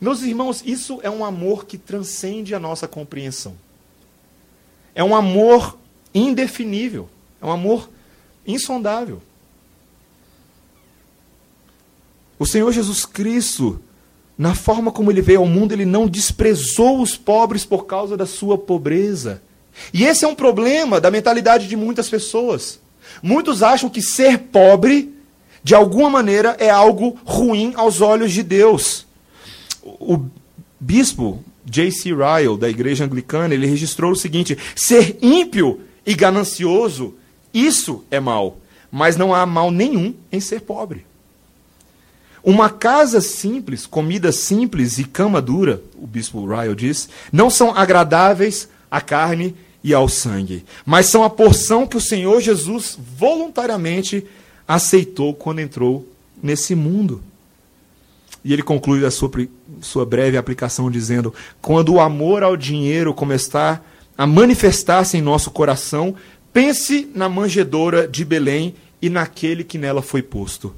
[0.00, 3.54] Meus irmãos, isso é um amor que transcende a nossa compreensão.
[4.94, 5.76] É um amor
[6.14, 7.08] indefinível.
[7.40, 7.88] É um amor
[8.46, 9.22] insondável.
[12.40, 13.80] O Senhor Jesus Cristo,
[14.36, 18.26] na forma como ele veio ao mundo, ele não desprezou os pobres por causa da
[18.26, 19.40] sua pobreza.
[19.94, 22.80] E esse é um problema da mentalidade de muitas pessoas.
[23.22, 25.14] Muitos acham que ser pobre,
[25.62, 29.06] de alguma maneira, é algo ruim aos olhos de Deus
[29.82, 30.26] o
[30.78, 32.10] bispo J.C.
[32.10, 37.14] Ryle, da igreja anglicana, ele registrou o seguinte: ser ímpio e ganancioso,
[37.52, 38.58] isso é mal,
[38.90, 41.06] mas não há mal nenhum em ser pobre.
[42.42, 48.68] Uma casa simples, comida simples e cama dura, o bispo Ryle diz, não são agradáveis
[48.90, 54.26] à carne e ao sangue, mas são a porção que o Senhor Jesus voluntariamente
[54.66, 56.06] aceitou quando entrou
[56.42, 57.22] nesse mundo.
[58.44, 59.30] E ele conclui a sua,
[59.80, 63.84] sua breve aplicação dizendo: quando o amor ao dinheiro começar
[64.16, 66.14] a manifestar-se em nosso coração,
[66.52, 70.74] pense na manjedoura de Belém e naquele que nela foi posto.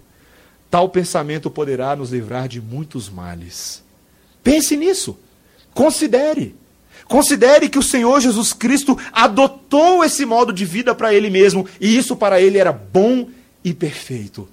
[0.73, 3.83] Tal pensamento poderá nos livrar de muitos males.
[4.43, 5.19] Pense nisso.
[5.75, 6.57] Considere.
[7.07, 11.95] Considere que o Senhor Jesus Cristo adotou esse modo de vida para ele mesmo e
[11.95, 13.29] isso para ele era bom
[13.63, 14.49] e perfeito.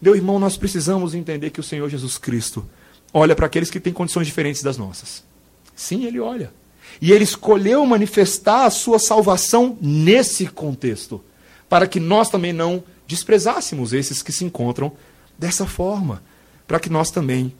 [0.00, 2.64] Meu irmão, nós precisamos entender que o Senhor Jesus Cristo
[3.12, 5.24] olha para aqueles que têm condições diferentes das nossas.
[5.74, 6.52] Sim, ele olha.
[7.02, 11.20] E ele escolheu manifestar a sua salvação nesse contexto,
[11.68, 14.92] para que nós também não desprezássemos esses que se encontram
[15.40, 16.22] dessa forma,
[16.68, 17.54] para que nós também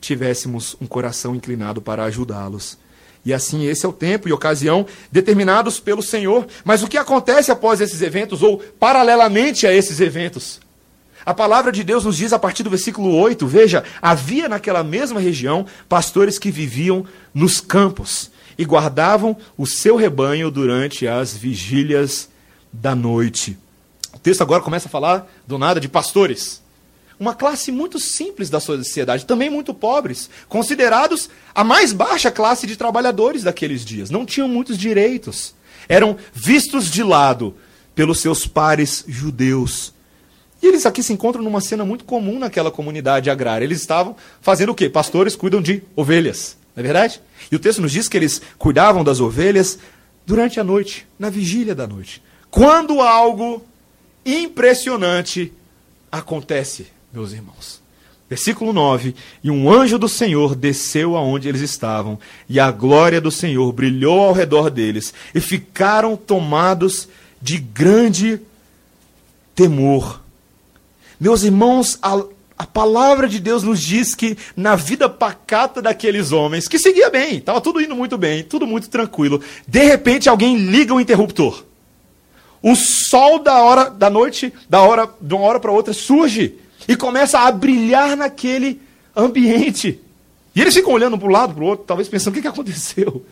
[0.00, 2.78] tivéssemos um coração inclinado para ajudá-los.
[3.26, 6.46] E assim, esse é o tempo e ocasião determinados pelo Senhor.
[6.64, 10.60] Mas o que acontece após esses eventos, ou paralelamente a esses eventos?
[11.26, 15.20] A palavra de Deus nos diz a partir do versículo 8: veja, havia naquela mesma
[15.20, 22.30] região pastores que viviam nos campos e guardavam o seu rebanho durante as vigílias
[22.72, 23.58] da noite.
[24.14, 26.64] O texto agora começa a falar do nada de pastores.
[27.18, 32.76] Uma classe muito simples da sociedade, também muito pobres, considerados a mais baixa classe de
[32.76, 34.10] trabalhadores daqueles dias.
[34.10, 35.54] Não tinham muitos direitos.
[35.88, 37.54] Eram vistos de lado
[37.94, 39.94] pelos seus pares judeus.
[40.62, 43.64] E eles aqui se encontram numa cena muito comum naquela comunidade agrária.
[43.64, 44.88] Eles estavam fazendo o quê?
[44.90, 47.20] Pastores cuidam de ovelhas, não é verdade?
[47.50, 49.78] E o texto nos diz que eles cuidavam das ovelhas
[50.26, 52.22] durante a noite, na vigília da noite.
[52.50, 53.64] Quando algo
[54.24, 55.52] impressionante
[56.10, 57.80] acontece meus irmãos.
[58.28, 63.30] Versículo 9: E um anjo do Senhor desceu aonde eles estavam, e a glória do
[63.30, 67.08] Senhor brilhou ao redor deles, e ficaram tomados
[67.40, 68.38] de grande
[69.54, 70.20] temor.
[71.18, 72.22] Meus irmãos, a,
[72.58, 77.38] a palavra de Deus nos diz que na vida pacata daqueles homens, que seguia bem,
[77.38, 81.64] estava tudo indo muito bem, tudo muito tranquilo, de repente alguém liga o interruptor.
[82.62, 86.96] O sol da hora da noite, da hora de uma hora para outra surge e
[86.96, 88.80] começa a brilhar naquele
[89.14, 90.00] ambiente.
[90.54, 92.48] E eles ficam olhando para um lado, para o outro, talvez pensando: o que, que
[92.48, 93.24] aconteceu?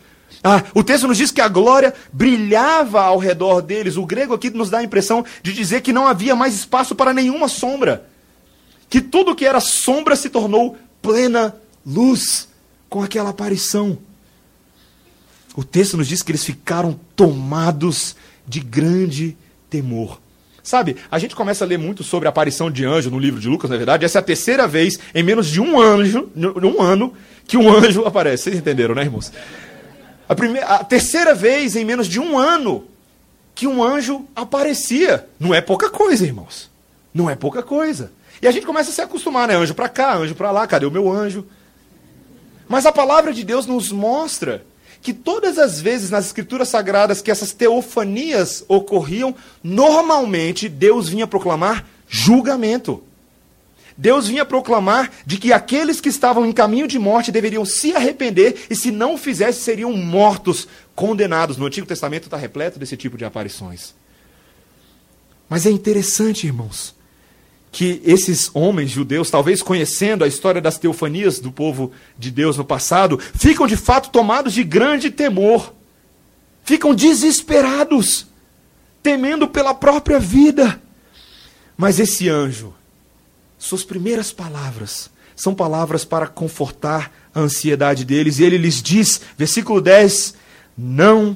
[0.43, 3.97] Ah, o texto nos diz que a glória brilhava ao redor deles.
[3.97, 7.13] O grego aqui nos dá a impressão de dizer que não havia mais espaço para
[7.13, 8.07] nenhuma sombra.
[8.89, 12.47] Que tudo que era sombra se tornou plena luz
[12.89, 13.97] com aquela aparição.
[15.55, 18.15] O texto nos diz que eles ficaram tomados
[18.47, 19.35] de grande
[19.69, 20.19] temor.
[20.65, 23.47] Sabe, a gente começa a ler muito sobre a aparição de anjo no livro de
[23.47, 24.03] Lucas, na verdade.
[24.03, 27.13] Essa é a terceira vez em menos de um anjo, um ano,
[27.47, 28.45] que um anjo aparece.
[28.45, 29.31] Vocês entenderam, né, irmãos?
[30.27, 32.83] A, primeira, a terceira vez em menos de um ano
[33.53, 35.27] que um anjo aparecia.
[35.39, 36.67] Não é pouca coisa, irmãos.
[37.13, 38.11] Não é pouca coisa.
[38.41, 39.55] E a gente começa a se acostumar, né?
[39.55, 41.45] Anjo para cá, anjo para lá, cadê o meu anjo?
[42.67, 44.65] Mas a palavra de Deus nos mostra
[45.05, 51.85] que todas as vezes nas escrituras sagradas que essas teofanias ocorriam, normalmente Deus vinha proclamar
[52.09, 53.03] julgamento.
[53.95, 58.65] Deus vinha proclamar de que aqueles que estavam em caminho de morte deveriam se arrepender
[58.67, 61.55] e, se não fizessem, seriam mortos, condenados.
[61.55, 63.93] No Antigo Testamento está repleto desse tipo de aparições.
[65.47, 66.94] Mas é interessante, irmãos,
[67.75, 72.63] que esses homens judeus, talvez conhecendo a história das teofanias do povo de Deus no
[72.63, 75.73] passado, ficam de fato tomados de grande temor.
[76.63, 78.27] Ficam desesperados,
[79.03, 80.81] temendo pela própria vida.
[81.75, 82.73] Mas esse anjo,
[83.57, 89.81] suas primeiras palavras, são palavras para confortar a ansiedade deles, e ele lhes diz, versículo
[89.81, 90.33] 10:
[90.77, 91.35] Não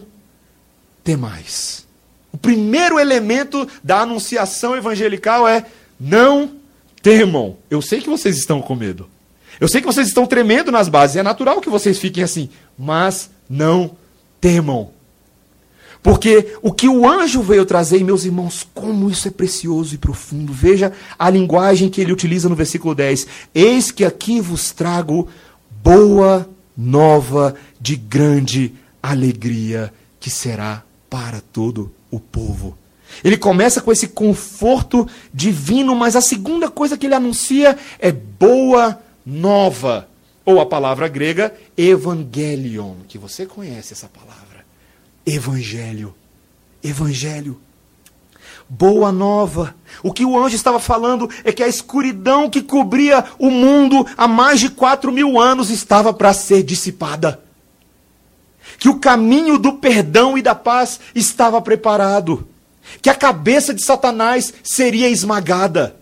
[1.04, 1.86] temais.
[2.32, 5.66] O primeiro elemento da anunciação evangelical é
[6.00, 6.52] não
[7.02, 7.58] temam.
[7.70, 9.08] Eu sei que vocês estão com medo.
[9.60, 11.18] Eu sei que vocês estão tremendo nas bases.
[11.18, 12.50] É natural que vocês fiquem assim.
[12.78, 13.92] Mas não
[14.40, 14.92] temam.
[16.02, 20.54] Porque o que o anjo veio trazer, meus irmãos, como isso é precioso e profundo.
[20.54, 23.28] Veja a linguagem que ele utiliza no versículo 10.
[23.54, 25.28] Eis que aqui vos trago
[25.84, 32.78] boa nova de grande alegria, que será para todo o povo.
[33.24, 39.00] Ele começa com esse conforto divino, mas a segunda coisa que ele anuncia é boa
[39.26, 40.08] nova.
[40.46, 44.66] Ou a palavra grega evangelion, que você conhece essa palavra.
[45.26, 46.16] Evangelho.
[46.84, 47.60] Evangelho.
[48.68, 49.76] Boa nova.
[50.02, 54.28] O que o anjo estava falando é que a escuridão que cobria o mundo há
[54.28, 57.42] mais de quatro mil anos estava para ser dissipada.
[58.78, 62.48] Que o caminho do perdão e da paz estava preparado
[63.02, 65.96] que a cabeça de Satanás seria esmagada,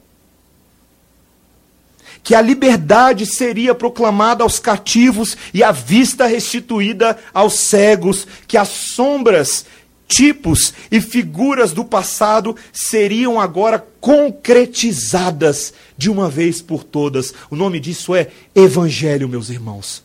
[2.23, 8.67] que a liberdade seria proclamada aos cativos e a vista restituída aos cegos, que as
[8.67, 9.65] sombras,
[10.07, 17.33] tipos e figuras do passado seriam agora concretizadas de uma vez por todas.
[17.49, 20.03] O nome disso é Evangelho, meus irmãos.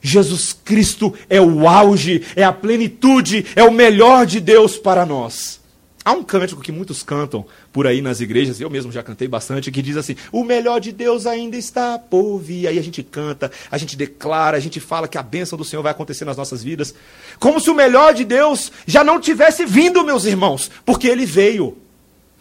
[0.00, 5.60] Jesus Cristo é o auge, é a plenitude, é o melhor de Deus para nós.
[6.06, 9.72] Há um cântico que muitos cantam por aí nas igrejas, eu mesmo já cantei bastante,
[9.72, 12.68] que diz assim: O melhor de Deus ainda está por vir.
[12.68, 15.82] Aí a gente canta, a gente declara, a gente fala que a bênção do Senhor
[15.82, 16.94] vai acontecer nas nossas vidas.
[17.40, 21.76] Como se o melhor de Deus já não tivesse vindo, meus irmãos, porque ele veio.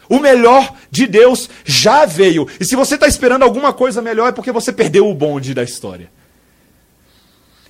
[0.07, 2.47] O melhor de Deus já veio.
[2.59, 5.63] E se você está esperando alguma coisa melhor, é porque você perdeu o bonde da
[5.63, 6.11] história.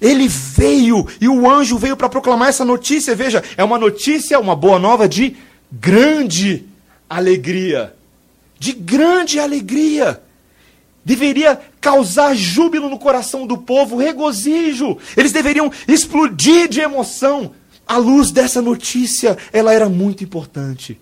[0.02, 3.16] Ele veio e o anjo veio para proclamar essa notícia.
[3.16, 5.38] Veja, é uma notícia, uma boa nova de
[5.80, 6.66] grande
[7.10, 7.96] alegria.
[8.58, 10.22] De grande alegria.
[11.04, 14.98] Deveria causar júbilo no coração do povo, regozijo.
[15.16, 17.52] Eles deveriam explodir de emoção.
[17.88, 21.00] A luz dessa notícia, ela era muito importante.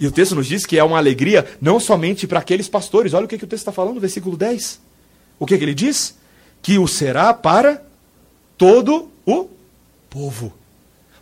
[0.00, 3.14] E o texto nos diz que é uma alegria não somente para aqueles pastores.
[3.14, 4.80] Olha o que, que o texto está falando versículo 10.
[5.38, 6.16] O que, que ele diz?
[6.60, 7.82] Que o será para
[8.58, 9.48] todo o
[10.08, 10.52] povo.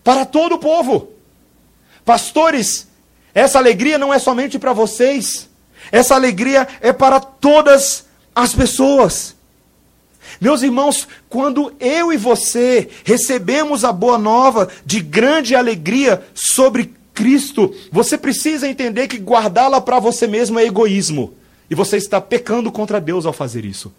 [0.02, 1.17] Para todo o povo.
[2.08, 2.88] Pastores,
[3.34, 5.46] essa alegria não é somente para vocês,
[5.92, 9.36] essa alegria é para todas as pessoas.
[10.40, 17.74] Meus irmãos, quando eu e você recebemos a boa nova de grande alegria sobre Cristo,
[17.92, 21.34] você precisa entender que guardá-la para você mesmo é egoísmo.
[21.68, 23.92] E você está pecando contra Deus ao fazer isso.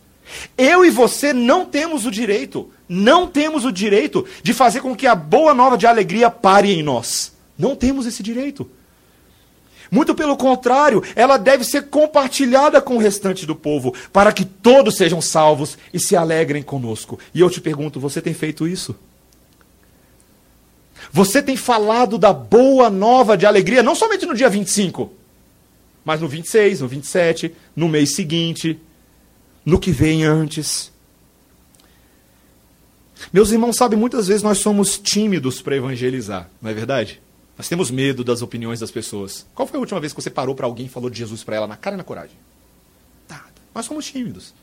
[0.57, 5.05] Eu e você não temos o direito, não temos o direito de fazer com que
[5.05, 7.37] a boa nova de alegria pare em nós.
[7.59, 8.71] Não temos esse direito.
[9.91, 14.95] Muito pelo contrário, ela deve ser compartilhada com o restante do povo, para que todos
[14.95, 17.19] sejam salvos e se alegrem conosco.
[17.33, 18.95] E eu te pergunto: você tem feito isso?
[21.11, 25.11] Você tem falado da boa nova de alegria, não somente no dia 25,
[26.05, 28.79] mas no 26, no 27, no mês seguinte,
[29.65, 30.91] no que vem antes.
[33.33, 37.19] Meus irmãos, sabe, muitas vezes nós somos tímidos para evangelizar, não é verdade?
[37.59, 39.45] Nós temos medo das opiniões das pessoas.
[39.53, 41.57] Qual foi a última vez que você parou para alguém e falou de Jesus para
[41.57, 42.37] ela na cara e na coragem?
[43.27, 43.43] Nada.
[43.75, 44.53] Nós somos tímidos.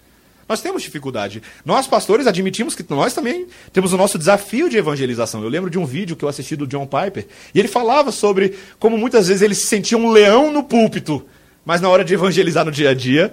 [0.48, 1.42] Nós temos dificuldade.
[1.62, 5.42] Nós, pastores, admitimos que nós também temos o nosso desafio de evangelização.
[5.42, 8.56] Eu lembro de um vídeo que eu assisti do John Piper, e ele falava sobre
[8.78, 11.22] como muitas vezes ele se sentia um leão no púlpito,
[11.66, 13.30] mas na hora de evangelizar no dia a dia,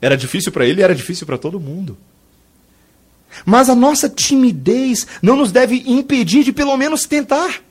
[0.00, 1.94] era difícil para ele e era difícil para todo mundo.
[3.44, 7.62] Mas a nossa timidez não nos deve impedir de pelo menos tentar.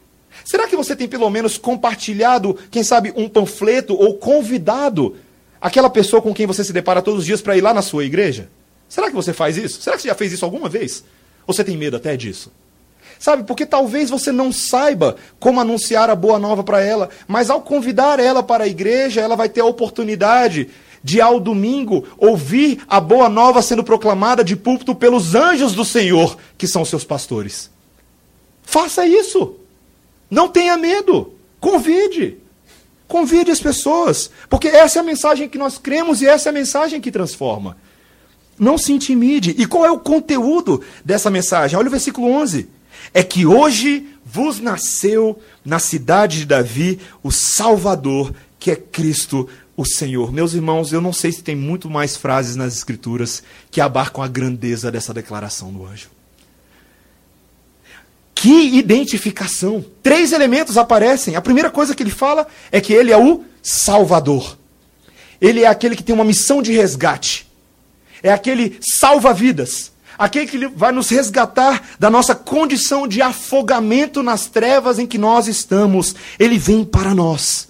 [0.43, 5.15] Será que você tem pelo menos compartilhado, quem sabe, um panfleto ou convidado
[5.62, 8.03] aquela pessoa com quem você se depara todos os dias para ir lá na sua
[8.03, 8.49] igreja?
[8.89, 9.82] Será que você faz isso?
[9.82, 11.03] Será que você já fez isso alguma vez?
[11.47, 12.51] Ou você tem medo até disso?
[13.17, 17.62] Sabe, porque talvez você não saiba como anunciar a boa nova para ela, mas ao
[17.62, 20.69] convidar ela para a igreja, ela vai ter a oportunidade
[21.01, 26.38] de ao domingo ouvir a boa nova sendo proclamada de púlpito pelos anjos do Senhor,
[26.58, 27.69] que são seus pastores.
[28.62, 29.56] Faça isso.
[30.33, 31.33] Não tenha medo.
[31.59, 32.39] Convide.
[33.07, 34.31] Convide as pessoas.
[34.49, 37.77] Porque essa é a mensagem que nós cremos e essa é a mensagem que transforma.
[38.57, 39.53] Não se intimide.
[39.55, 41.77] E qual é o conteúdo dessa mensagem?
[41.77, 42.67] Olha o versículo 11.
[43.13, 49.85] É que hoje vos nasceu na cidade de Davi o Salvador, que é Cristo o
[49.85, 50.31] Senhor.
[50.31, 54.27] Meus irmãos, eu não sei se tem muito mais frases nas Escrituras que abarcam a
[54.27, 56.09] grandeza dessa declaração do anjo.
[58.43, 59.86] Que identificação!
[60.03, 61.38] Três elementos aparecem.
[61.38, 64.58] A primeira coisa que ele fala é que ele é o Salvador.
[65.39, 67.49] Ele é aquele que tem uma missão de resgate.
[68.21, 69.93] É aquele salva-vidas.
[70.17, 75.47] Aquele que vai nos resgatar da nossa condição de afogamento nas trevas em que nós
[75.47, 76.13] estamos.
[76.38, 77.69] Ele vem para nós.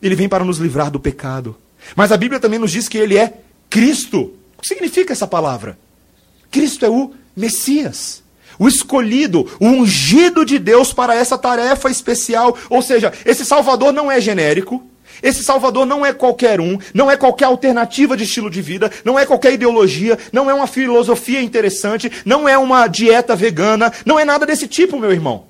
[0.00, 1.56] Ele vem para nos livrar do pecado.
[1.96, 4.34] Mas a Bíblia também nos diz que ele é Cristo.
[4.56, 5.76] O que significa essa palavra?
[6.48, 8.21] Cristo é o Messias
[8.58, 12.56] o escolhido, o ungido de Deus para essa tarefa especial.
[12.68, 14.82] Ou seja, esse Salvador não é genérico.
[15.22, 19.16] Esse Salvador não é qualquer um, não é qualquer alternativa de estilo de vida, não
[19.16, 24.24] é qualquer ideologia, não é uma filosofia interessante, não é uma dieta vegana, não é
[24.24, 25.44] nada desse tipo, meu irmão.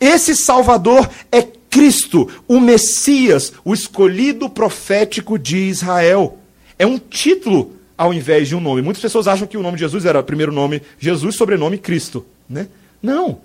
[0.00, 6.38] Esse Salvador é Cristo, o Messias, o escolhido profético de Israel.
[6.78, 8.82] É um título ao invés de um nome.
[8.82, 12.24] Muitas pessoas acham que o nome de Jesus era primeiro nome Jesus, sobrenome Cristo.
[12.48, 12.68] Né?
[13.02, 13.40] Não.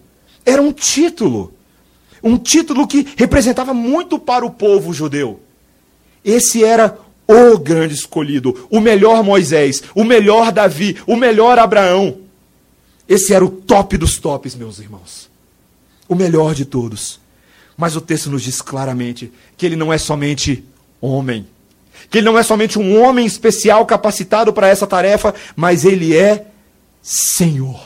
[0.45, 1.53] Era um título.
[2.21, 5.39] Um título que representava muito para o povo judeu.
[6.23, 6.97] Esse era
[7.27, 12.17] o grande escolhido, o melhor Moisés, o melhor Davi, o melhor Abraão.
[13.07, 15.29] Esse era o top dos tops, meus irmãos.
[16.07, 17.19] O melhor de todos.
[17.77, 20.63] Mas o texto nos diz claramente que ele não é somente
[20.99, 21.47] homem
[22.10, 26.45] que ele não é somente um homem especial capacitado para essa tarefa, mas ele é
[27.01, 27.80] Senhor.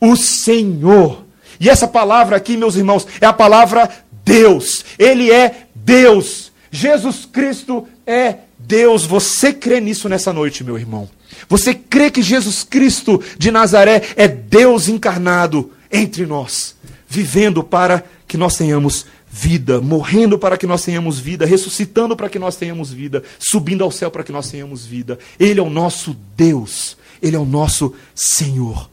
[0.00, 1.24] O Senhor.
[1.60, 3.88] E essa palavra aqui, meus irmãos, é a palavra
[4.24, 4.84] Deus.
[4.98, 6.50] Ele é Deus.
[6.70, 9.04] Jesus Cristo é Deus.
[9.04, 11.08] Você crê nisso nessa noite, meu irmão?
[11.48, 16.74] Você crê que Jesus Cristo de Nazaré é Deus encarnado entre nós,
[17.08, 22.38] vivendo para que nós tenhamos vida, morrendo para que nós tenhamos vida, ressuscitando para que
[22.38, 25.18] nós tenhamos vida, subindo ao céu para que nós tenhamos vida.
[25.40, 28.90] Ele é o nosso Deus, ele é o nosso Senhor.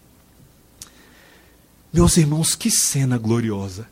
[1.91, 3.85] Meus irmãos, que cena gloriosa.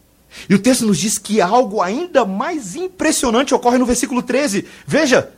[0.49, 4.65] E o texto nos diz que algo ainda mais impressionante ocorre no versículo 13.
[4.85, 5.31] Veja,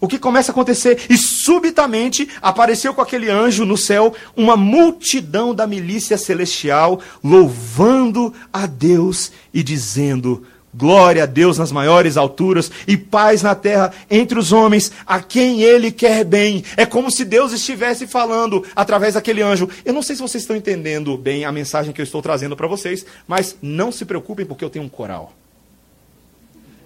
[0.00, 1.06] o que começa a acontecer?
[1.10, 8.66] E subitamente apareceu com aquele anjo no céu uma multidão da milícia celestial, louvando a
[8.66, 14.52] Deus e dizendo: Glória a Deus nas maiores alturas e paz na terra entre os
[14.52, 16.62] homens, a quem Ele quer bem.
[16.76, 19.68] É como se Deus estivesse falando através daquele anjo.
[19.84, 22.68] Eu não sei se vocês estão entendendo bem a mensagem que eu estou trazendo para
[22.68, 25.32] vocês, mas não se preocupem porque eu tenho um coral.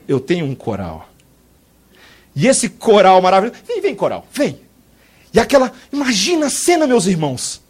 [0.09, 1.12] Eu tenho um coral.
[2.35, 3.61] E esse coral maravilhoso.
[3.67, 4.61] Vem, vem, coral, vem.
[5.33, 5.73] E aquela.
[5.93, 7.61] Imagina a cena, meus irmãos.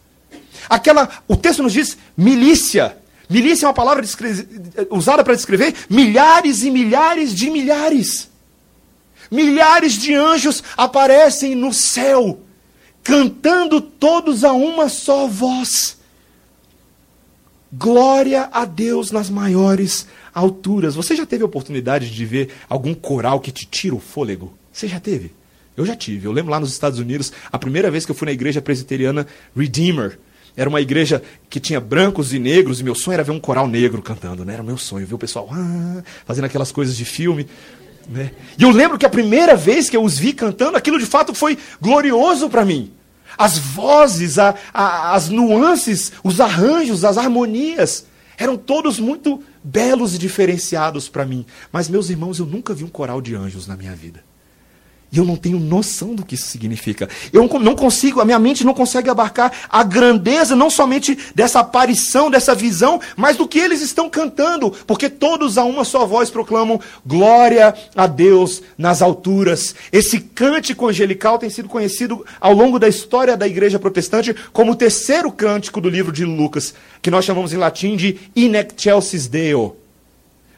[0.69, 1.09] Aquela.
[1.27, 2.97] O texto nos diz milícia.
[3.29, 4.05] Milícia é uma palavra
[4.89, 8.29] usada para descrever milhares e milhares de milhares.
[9.31, 12.39] Milhares de anjos aparecem no céu,
[13.01, 15.97] cantando todos a uma só voz.
[17.75, 20.93] Glória a Deus nas maiores alturas.
[20.93, 24.53] Você já teve oportunidade de ver algum coral que te tira o fôlego?
[24.71, 25.31] Você já teve?
[25.75, 26.27] Eu já tive.
[26.27, 29.25] Eu lembro lá nos Estados Unidos, a primeira vez que eu fui na igreja presbiteriana
[29.57, 30.19] Redeemer.
[30.55, 33.67] Era uma igreja que tinha brancos e negros, e meu sonho era ver um coral
[33.67, 34.53] negro cantando, né?
[34.53, 37.47] Era o meu sonho, ver o pessoal ah, fazendo aquelas coisas de filme.
[38.07, 38.33] Né?
[38.55, 41.33] E eu lembro que a primeira vez que eu os vi cantando, aquilo de fato
[41.33, 42.91] foi glorioso para mim.
[43.37, 48.05] As vozes, a, a, as nuances, os arranjos, as harmonias,
[48.37, 51.45] eram todos muito belos e diferenciados para mim.
[51.71, 54.23] Mas, meus irmãos, eu nunca vi um coral de anjos na minha vida.
[55.13, 57.07] E eu não tenho noção do que isso significa.
[57.31, 62.31] Eu não consigo, a minha mente não consegue abarcar a grandeza não somente dessa aparição,
[62.31, 66.81] dessa visão, mas do que eles estão cantando, porque todos a uma só voz proclamam
[67.05, 69.75] glória a Deus nas alturas.
[69.91, 74.75] Esse cântico angelical tem sido conhecido ao longo da história da igreja protestante como o
[74.75, 79.82] terceiro cântico do livro de Lucas, que nós chamamos em latim de In excelsis Deo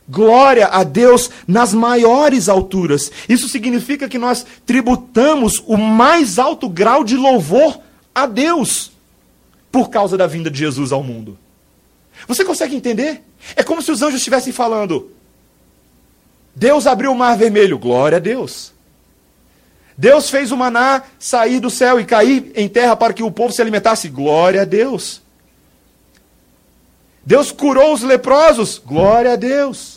[0.07, 3.11] Glória a Deus nas maiores alturas.
[3.27, 7.79] Isso significa que nós tributamos o mais alto grau de louvor
[8.13, 8.91] a Deus
[9.71, 11.37] por causa da vinda de Jesus ao mundo.
[12.27, 13.23] Você consegue entender?
[13.55, 15.11] É como se os anjos estivessem falando:
[16.55, 18.73] Deus abriu o mar vermelho, glória a Deus.
[19.97, 23.53] Deus fez o maná sair do céu e cair em terra para que o povo
[23.53, 25.21] se alimentasse, glória a Deus.
[27.25, 29.94] Deus curou os leprosos, glória a Deus.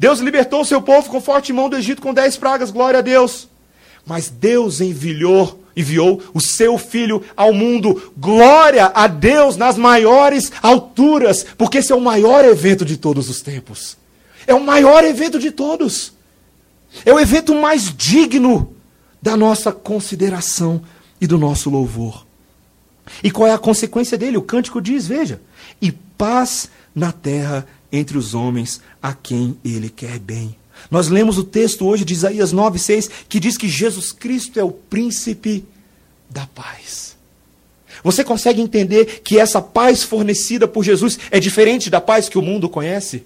[0.00, 3.02] Deus libertou o seu povo com forte mão do Egito com dez pragas, glória a
[3.02, 3.46] Deus.
[4.06, 8.10] Mas Deus enviou, enviou o seu filho ao mundo.
[8.16, 13.42] Glória a Deus nas maiores alturas, porque esse é o maior evento de todos os
[13.42, 13.98] tempos.
[14.46, 16.14] É o maior evento de todos.
[17.04, 18.74] É o evento mais digno
[19.20, 20.80] da nossa consideração
[21.20, 22.26] e do nosso louvor.
[23.22, 24.38] E qual é a consequência dele?
[24.38, 25.42] O cântico diz, veja,
[25.78, 30.56] e paz na terra entre os homens a quem ele quer bem.
[30.90, 34.70] Nós lemos o texto hoje de Isaías 9,6 que diz que Jesus Cristo é o
[34.70, 35.64] príncipe
[36.28, 37.16] da paz.
[38.02, 42.42] Você consegue entender que essa paz fornecida por Jesus é diferente da paz que o
[42.42, 43.24] mundo conhece?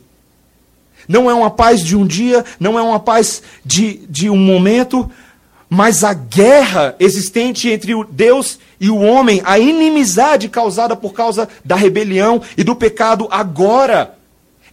[1.06, 5.08] Não é uma paz de um dia, não é uma paz de, de um momento,
[5.68, 11.48] mas a guerra existente entre o Deus e o homem, a inimizade causada por causa
[11.64, 14.14] da rebelião e do pecado, agora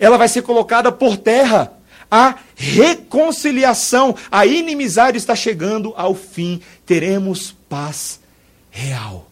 [0.01, 1.71] ela vai ser colocada por terra.
[2.09, 6.59] A reconciliação, a inimizade está chegando ao fim.
[6.85, 8.19] Teremos paz
[8.69, 9.29] real,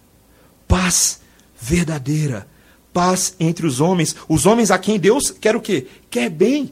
[0.67, 1.19] paz
[1.59, 2.47] verdadeira,
[2.93, 5.87] paz entre os homens, os homens a quem Deus quer o quê?
[6.09, 6.71] Quer bem.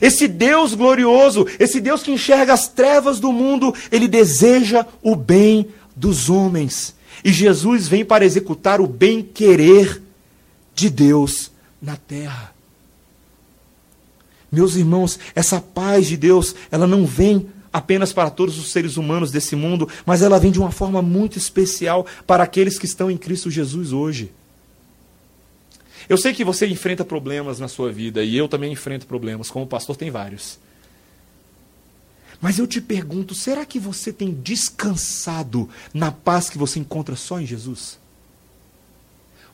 [0.00, 5.68] Esse Deus glorioso, esse Deus que enxerga as trevas do mundo, ele deseja o bem
[5.96, 6.94] dos homens.
[7.24, 10.02] E Jesus vem para executar o bem-querer
[10.74, 12.57] de Deus na terra.
[14.50, 19.30] Meus irmãos, essa paz de Deus, ela não vem apenas para todos os seres humanos
[19.30, 23.16] desse mundo, mas ela vem de uma forma muito especial para aqueles que estão em
[23.16, 24.32] Cristo Jesus hoje.
[26.08, 29.66] Eu sei que você enfrenta problemas na sua vida e eu também enfrento problemas, como
[29.66, 30.58] pastor tem vários.
[32.40, 37.38] Mas eu te pergunto, será que você tem descansado na paz que você encontra só
[37.40, 37.98] em Jesus?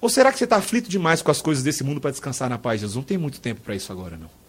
[0.00, 2.58] Ou será que você está aflito demais com as coisas desse mundo para descansar na
[2.58, 2.96] paz de Jesus?
[2.96, 4.43] Não tem muito tempo para isso agora, não.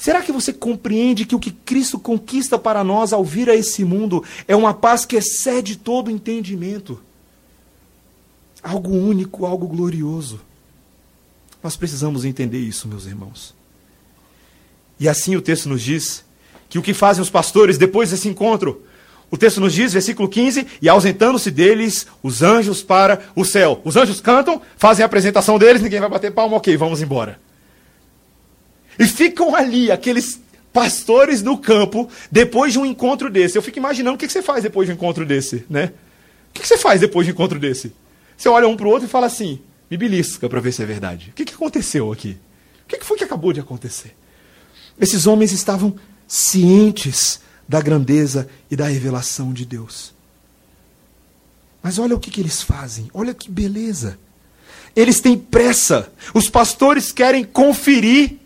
[0.00, 3.84] Será que você compreende que o que Cristo conquista para nós ao vir a esse
[3.84, 7.02] mundo é uma paz que excede todo entendimento?
[8.62, 10.40] Algo único, algo glorioso.
[11.62, 13.54] Nós precisamos entender isso, meus irmãos.
[14.98, 16.24] E assim o texto nos diz
[16.70, 18.82] que o que fazem os pastores depois desse encontro
[19.30, 23.80] o texto nos diz, versículo 15: E ausentando-se deles os anjos para o céu.
[23.84, 27.38] Os anjos cantam, fazem a apresentação deles, ninguém vai bater palma, ok, vamos embora.
[29.00, 30.38] E ficam ali aqueles
[30.74, 33.56] pastores no campo depois de um encontro desse.
[33.56, 35.94] Eu fico imaginando o que você faz depois de um encontro desse, né?
[36.50, 37.94] O que você faz depois de um encontro desse?
[38.36, 39.58] Você olha um para o outro e fala assim:
[39.90, 41.30] me belisca para ver se é verdade.
[41.30, 42.36] O que aconteceu aqui?
[42.84, 44.14] O que foi que acabou de acontecer?
[45.00, 45.96] Esses homens estavam
[46.28, 50.12] cientes da grandeza e da revelação de Deus.
[51.82, 54.18] Mas olha o que, que eles fazem, olha que beleza.
[54.94, 58.39] Eles têm pressa, os pastores querem conferir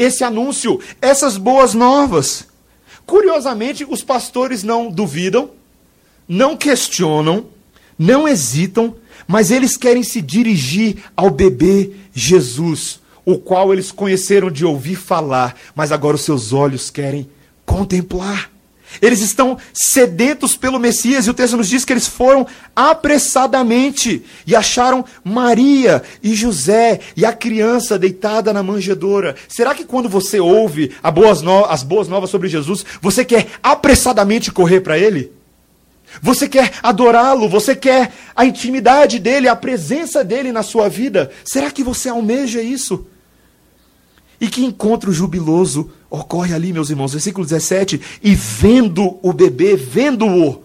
[0.00, 2.48] esse anúncio, essas boas novas.
[3.04, 5.50] Curiosamente, os pastores não duvidam,
[6.26, 7.46] não questionam,
[7.98, 8.96] não hesitam,
[9.28, 15.54] mas eles querem se dirigir ao bebê Jesus, o qual eles conheceram de ouvir falar,
[15.74, 17.28] mas agora os seus olhos querem
[17.66, 18.50] contemplar.
[19.00, 24.56] Eles estão sedentos pelo Messias e o texto nos diz que eles foram apressadamente e
[24.56, 29.36] acharam Maria e José e a criança deitada na manjedoura.
[29.48, 31.64] Será que quando você ouve boas no...
[31.64, 35.32] as boas novas sobre Jesus, você quer apressadamente correr para ele?
[36.20, 37.48] Você quer adorá-lo?
[37.48, 41.30] Você quer a intimidade dele, a presença dele na sua vida?
[41.44, 43.06] Será que você almeja isso?
[44.40, 47.12] E que encontro jubiloso ocorre ali, meus irmãos.
[47.12, 50.64] Versículo 17: E vendo o bebê, vendo-o,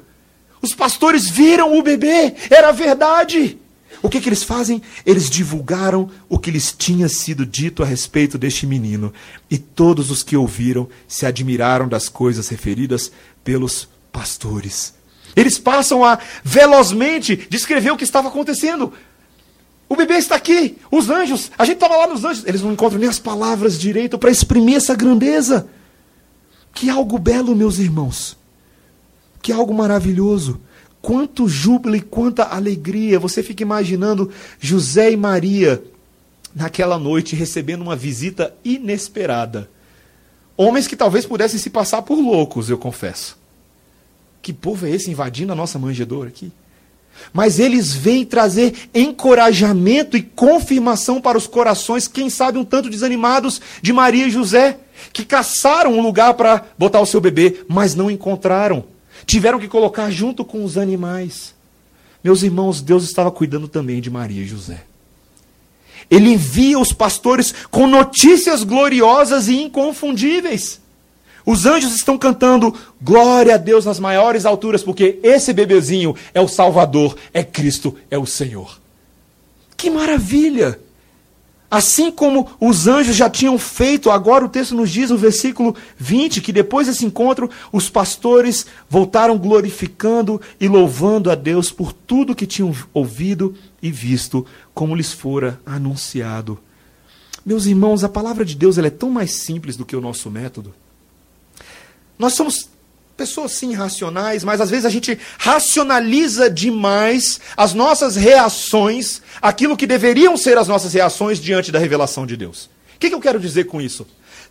[0.62, 3.60] os pastores viram o bebê, era verdade.
[4.02, 4.82] O que, que eles fazem?
[5.06, 9.14] Eles divulgaram o que lhes tinha sido dito a respeito deste menino.
[9.50, 13.12] E todos os que ouviram se admiraram das coisas referidas
[13.44, 14.94] pelos pastores.
[15.36, 18.94] Eles passam a velozmente descrever o que estava acontecendo.
[19.88, 23.00] O bebê está aqui, os anjos, a gente estava lá nos anjos, eles não encontram
[23.00, 25.68] nem as palavras direito para exprimir essa grandeza.
[26.74, 28.38] Que algo belo, meus irmãos.
[29.42, 30.60] Que algo maravilhoso.
[31.02, 33.20] Quanto júbilo e quanta alegria.
[33.20, 35.84] Você fica imaginando José e Maria
[36.54, 39.70] naquela noite recebendo uma visita inesperada.
[40.58, 43.38] Homens que talvez pudessem se passar por loucos, eu confesso.
[44.42, 46.52] Que povo é esse invadindo a nossa manjedoura aqui?
[47.34, 53.62] Mas eles vêm trazer encorajamento e confirmação para os corações, quem sabe um tanto desanimados,
[53.82, 54.78] de Maria e José,
[55.12, 58.86] que caçaram um lugar para botar o seu bebê, mas não encontraram.
[59.26, 61.54] Tiveram que colocar junto com os animais.
[62.24, 64.84] Meus irmãos, Deus estava cuidando também de Maria e José.
[66.10, 70.80] Ele envia os pastores com notícias gloriosas e inconfundíveis.
[71.46, 76.48] Os anjos estão cantando glória a Deus nas maiores alturas, porque esse bebezinho é o
[76.48, 78.80] Salvador, é Cristo, é o Senhor.
[79.78, 80.80] Que maravilha!
[81.70, 86.40] Assim como os anjos já tinham feito, agora o texto nos diz no versículo 20
[86.40, 92.48] que depois desse encontro, os pastores voltaram glorificando e louvando a Deus por tudo que
[92.48, 96.58] tinham ouvido e visto, como lhes fora anunciado.
[97.46, 100.74] Meus irmãos, a palavra de Deus é tão mais simples do que o nosso método.
[102.18, 102.70] Nós somos
[103.16, 109.88] pessoas sim racionais, mas às vezes a gente racionaliza demais as nossas reações, aquilo que
[109.88, 112.70] deveriam ser as nossas reações diante da revelação de Deus.
[112.96, 114.06] O que, que eu quero dizer com isso?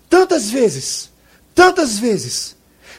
[0.08, 1.10] Tantas vezes,
[1.54, 2.56] tantas vezes,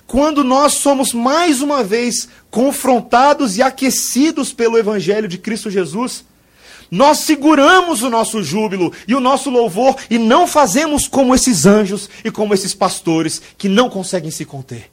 [0.07, 6.23] quando nós somos mais uma vez confrontados e aquecidos pelo Evangelho de Cristo Jesus,
[6.89, 12.09] nós seguramos o nosso júbilo e o nosso louvor e não fazemos como esses anjos
[12.23, 14.91] e como esses pastores que não conseguem se conter.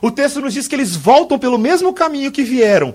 [0.00, 2.94] O texto nos diz que eles voltam pelo mesmo caminho que vieram,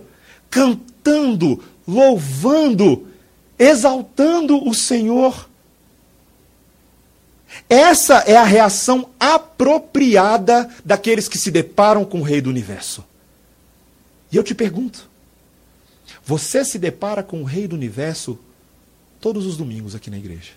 [0.49, 3.07] cantando, louvando,
[3.59, 5.49] exaltando o Senhor.
[7.69, 13.03] Essa é a reação apropriada daqueles que se deparam com o Rei do Universo.
[14.31, 15.07] E eu te pergunto:
[16.25, 18.39] você se depara com o Rei do Universo
[19.19, 20.51] todos os domingos aqui na igreja.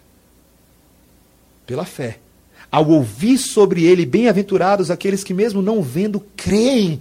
[1.67, 2.19] Pela fé.
[2.71, 7.01] Ao ouvir sobre ele, bem-aventurados aqueles que, mesmo não vendo, creem.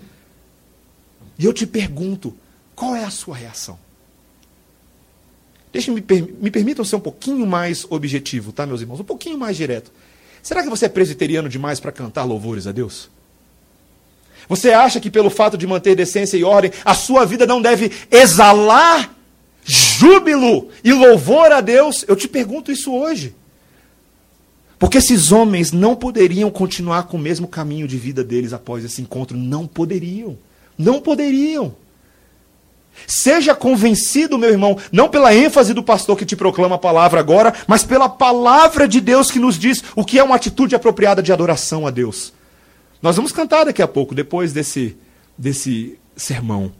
[1.38, 2.36] E eu te pergunto:
[2.76, 3.80] qual é a sua reação?
[5.72, 6.04] Deixe-me
[6.40, 9.00] me permitam ser um pouquinho mais objetivo, tá, meus irmãos?
[9.00, 9.92] Um pouquinho mais direto.
[10.42, 13.10] Será que você é presbiteriano demais para cantar louvores a Deus?
[14.48, 17.92] Você acha que pelo fato de manter decência e ordem, a sua vida não deve
[18.12, 19.14] exalar
[19.64, 23.36] júbilo e louvor a Deus, eu te pergunto isso hoje.
[24.78, 29.02] Porque esses homens não poderiam continuar com o mesmo caminho de vida deles após esse
[29.02, 29.38] encontro.
[29.38, 30.38] Não poderiam.
[30.78, 31.74] Não poderiam.
[33.08, 37.54] Seja convencido, meu irmão, não pela ênfase do pastor que te proclama a palavra agora,
[37.68, 41.32] mas pela palavra de Deus que nos diz o que é uma atitude apropriada de
[41.32, 42.34] adoração a Deus.
[43.06, 44.98] Nós vamos cantar daqui a pouco, depois desse,
[45.38, 46.72] desse sermão.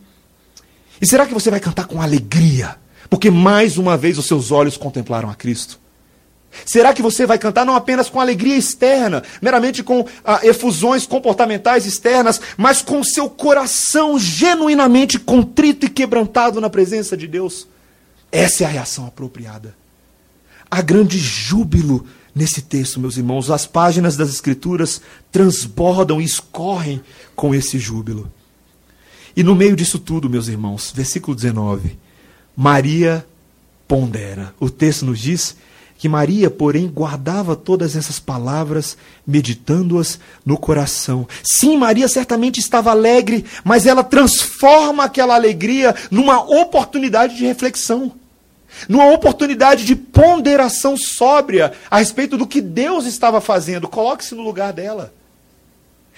[1.00, 2.78] E será que você vai cantar com alegria?
[3.12, 5.80] Porque mais uma vez os seus olhos contemplaram a Cristo.
[6.66, 11.86] Será que você vai cantar não apenas com alegria externa, meramente com ah, efusões comportamentais
[11.86, 17.68] externas, mas com seu coração genuinamente contrito e quebrantado na presença de Deus?
[18.32, 19.76] Essa é a reação apropriada.
[20.72, 23.50] Há grande júbilo nesse texto, meus irmãos.
[23.50, 27.02] As páginas das Escrituras transbordam e escorrem
[27.36, 28.30] com esse júbilo.
[29.36, 31.98] E no meio disso tudo, meus irmãos, versículo 19:
[32.56, 33.26] Maria
[33.88, 34.54] pondera.
[34.60, 35.56] O texto nos diz
[35.98, 41.28] que Maria, porém, guardava todas essas palavras, meditando-as no coração.
[41.42, 48.12] Sim, Maria certamente estava alegre, mas ela transforma aquela alegria numa oportunidade de reflexão,
[48.88, 53.88] numa oportunidade de ponderação sóbria a respeito do que Deus estava fazendo.
[53.88, 55.14] Coloque-se no lugar dela.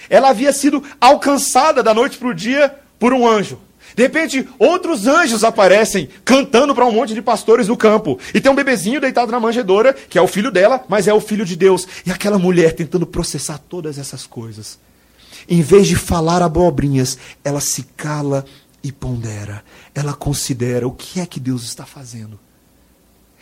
[0.09, 3.59] Ela havia sido alcançada da noite para o dia por um anjo.
[3.95, 8.19] De repente, outros anjos aparecem cantando para um monte de pastores no campo.
[8.33, 11.21] E tem um bebezinho deitado na manjedoura, que é o filho dela, mas é o
[11.21, 11.87] filho de Deus.
[12.05, 14.77] E aquela mulher tentando processar todas essas coisas.
[15.49, 18.45] Em vez de falar abobrinhas, ela se cala
[18.83, 19.63] e pondera.
[19.95, 22.39] Ela considera o que é que Deus está fazendo.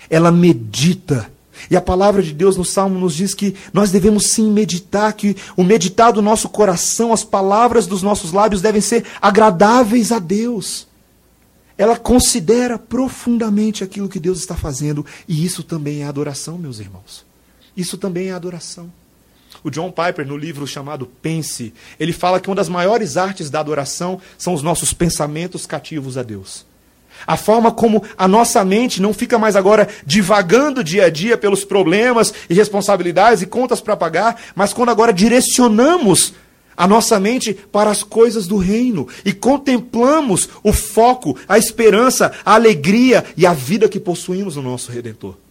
[0.09, 1.29] Ela medita
[1.69, 5.35] e a palavra de Deus no Salmo nos diz que nós devemos sim meditar, que
[5.55, 10.87] o meditar do nosso coração, as palavras dos nossos lábios devem ser agradáveis a Deus.
[11.77, 17.25] Ela considera profundamente aquilo que Deus está fazendo, e isso também é adoração, meus irmãos.
[17.75, 18.91] Isso também é adoração.
[19.63, 23.59] O John Piper, no livro chamado Pense, ele fala que uma das maiores artes da
[23.59, 26.65] adoração são os nossos pensamentos cativos a Deus.
[27.25, 31.63] A forma como a nossa mente não fica mais agora divagando dia a dia pelos
[31.63, 36.33] problemas e responsabilidades e contas para pagar, mas quando agora direcionamos
[36.77, 42.55] a nossa mente para as coisas do reino e contemplamos o foco, a esperança, a
[42.55, 45.44] alegria e a vida que possuímos no nosso Redentor.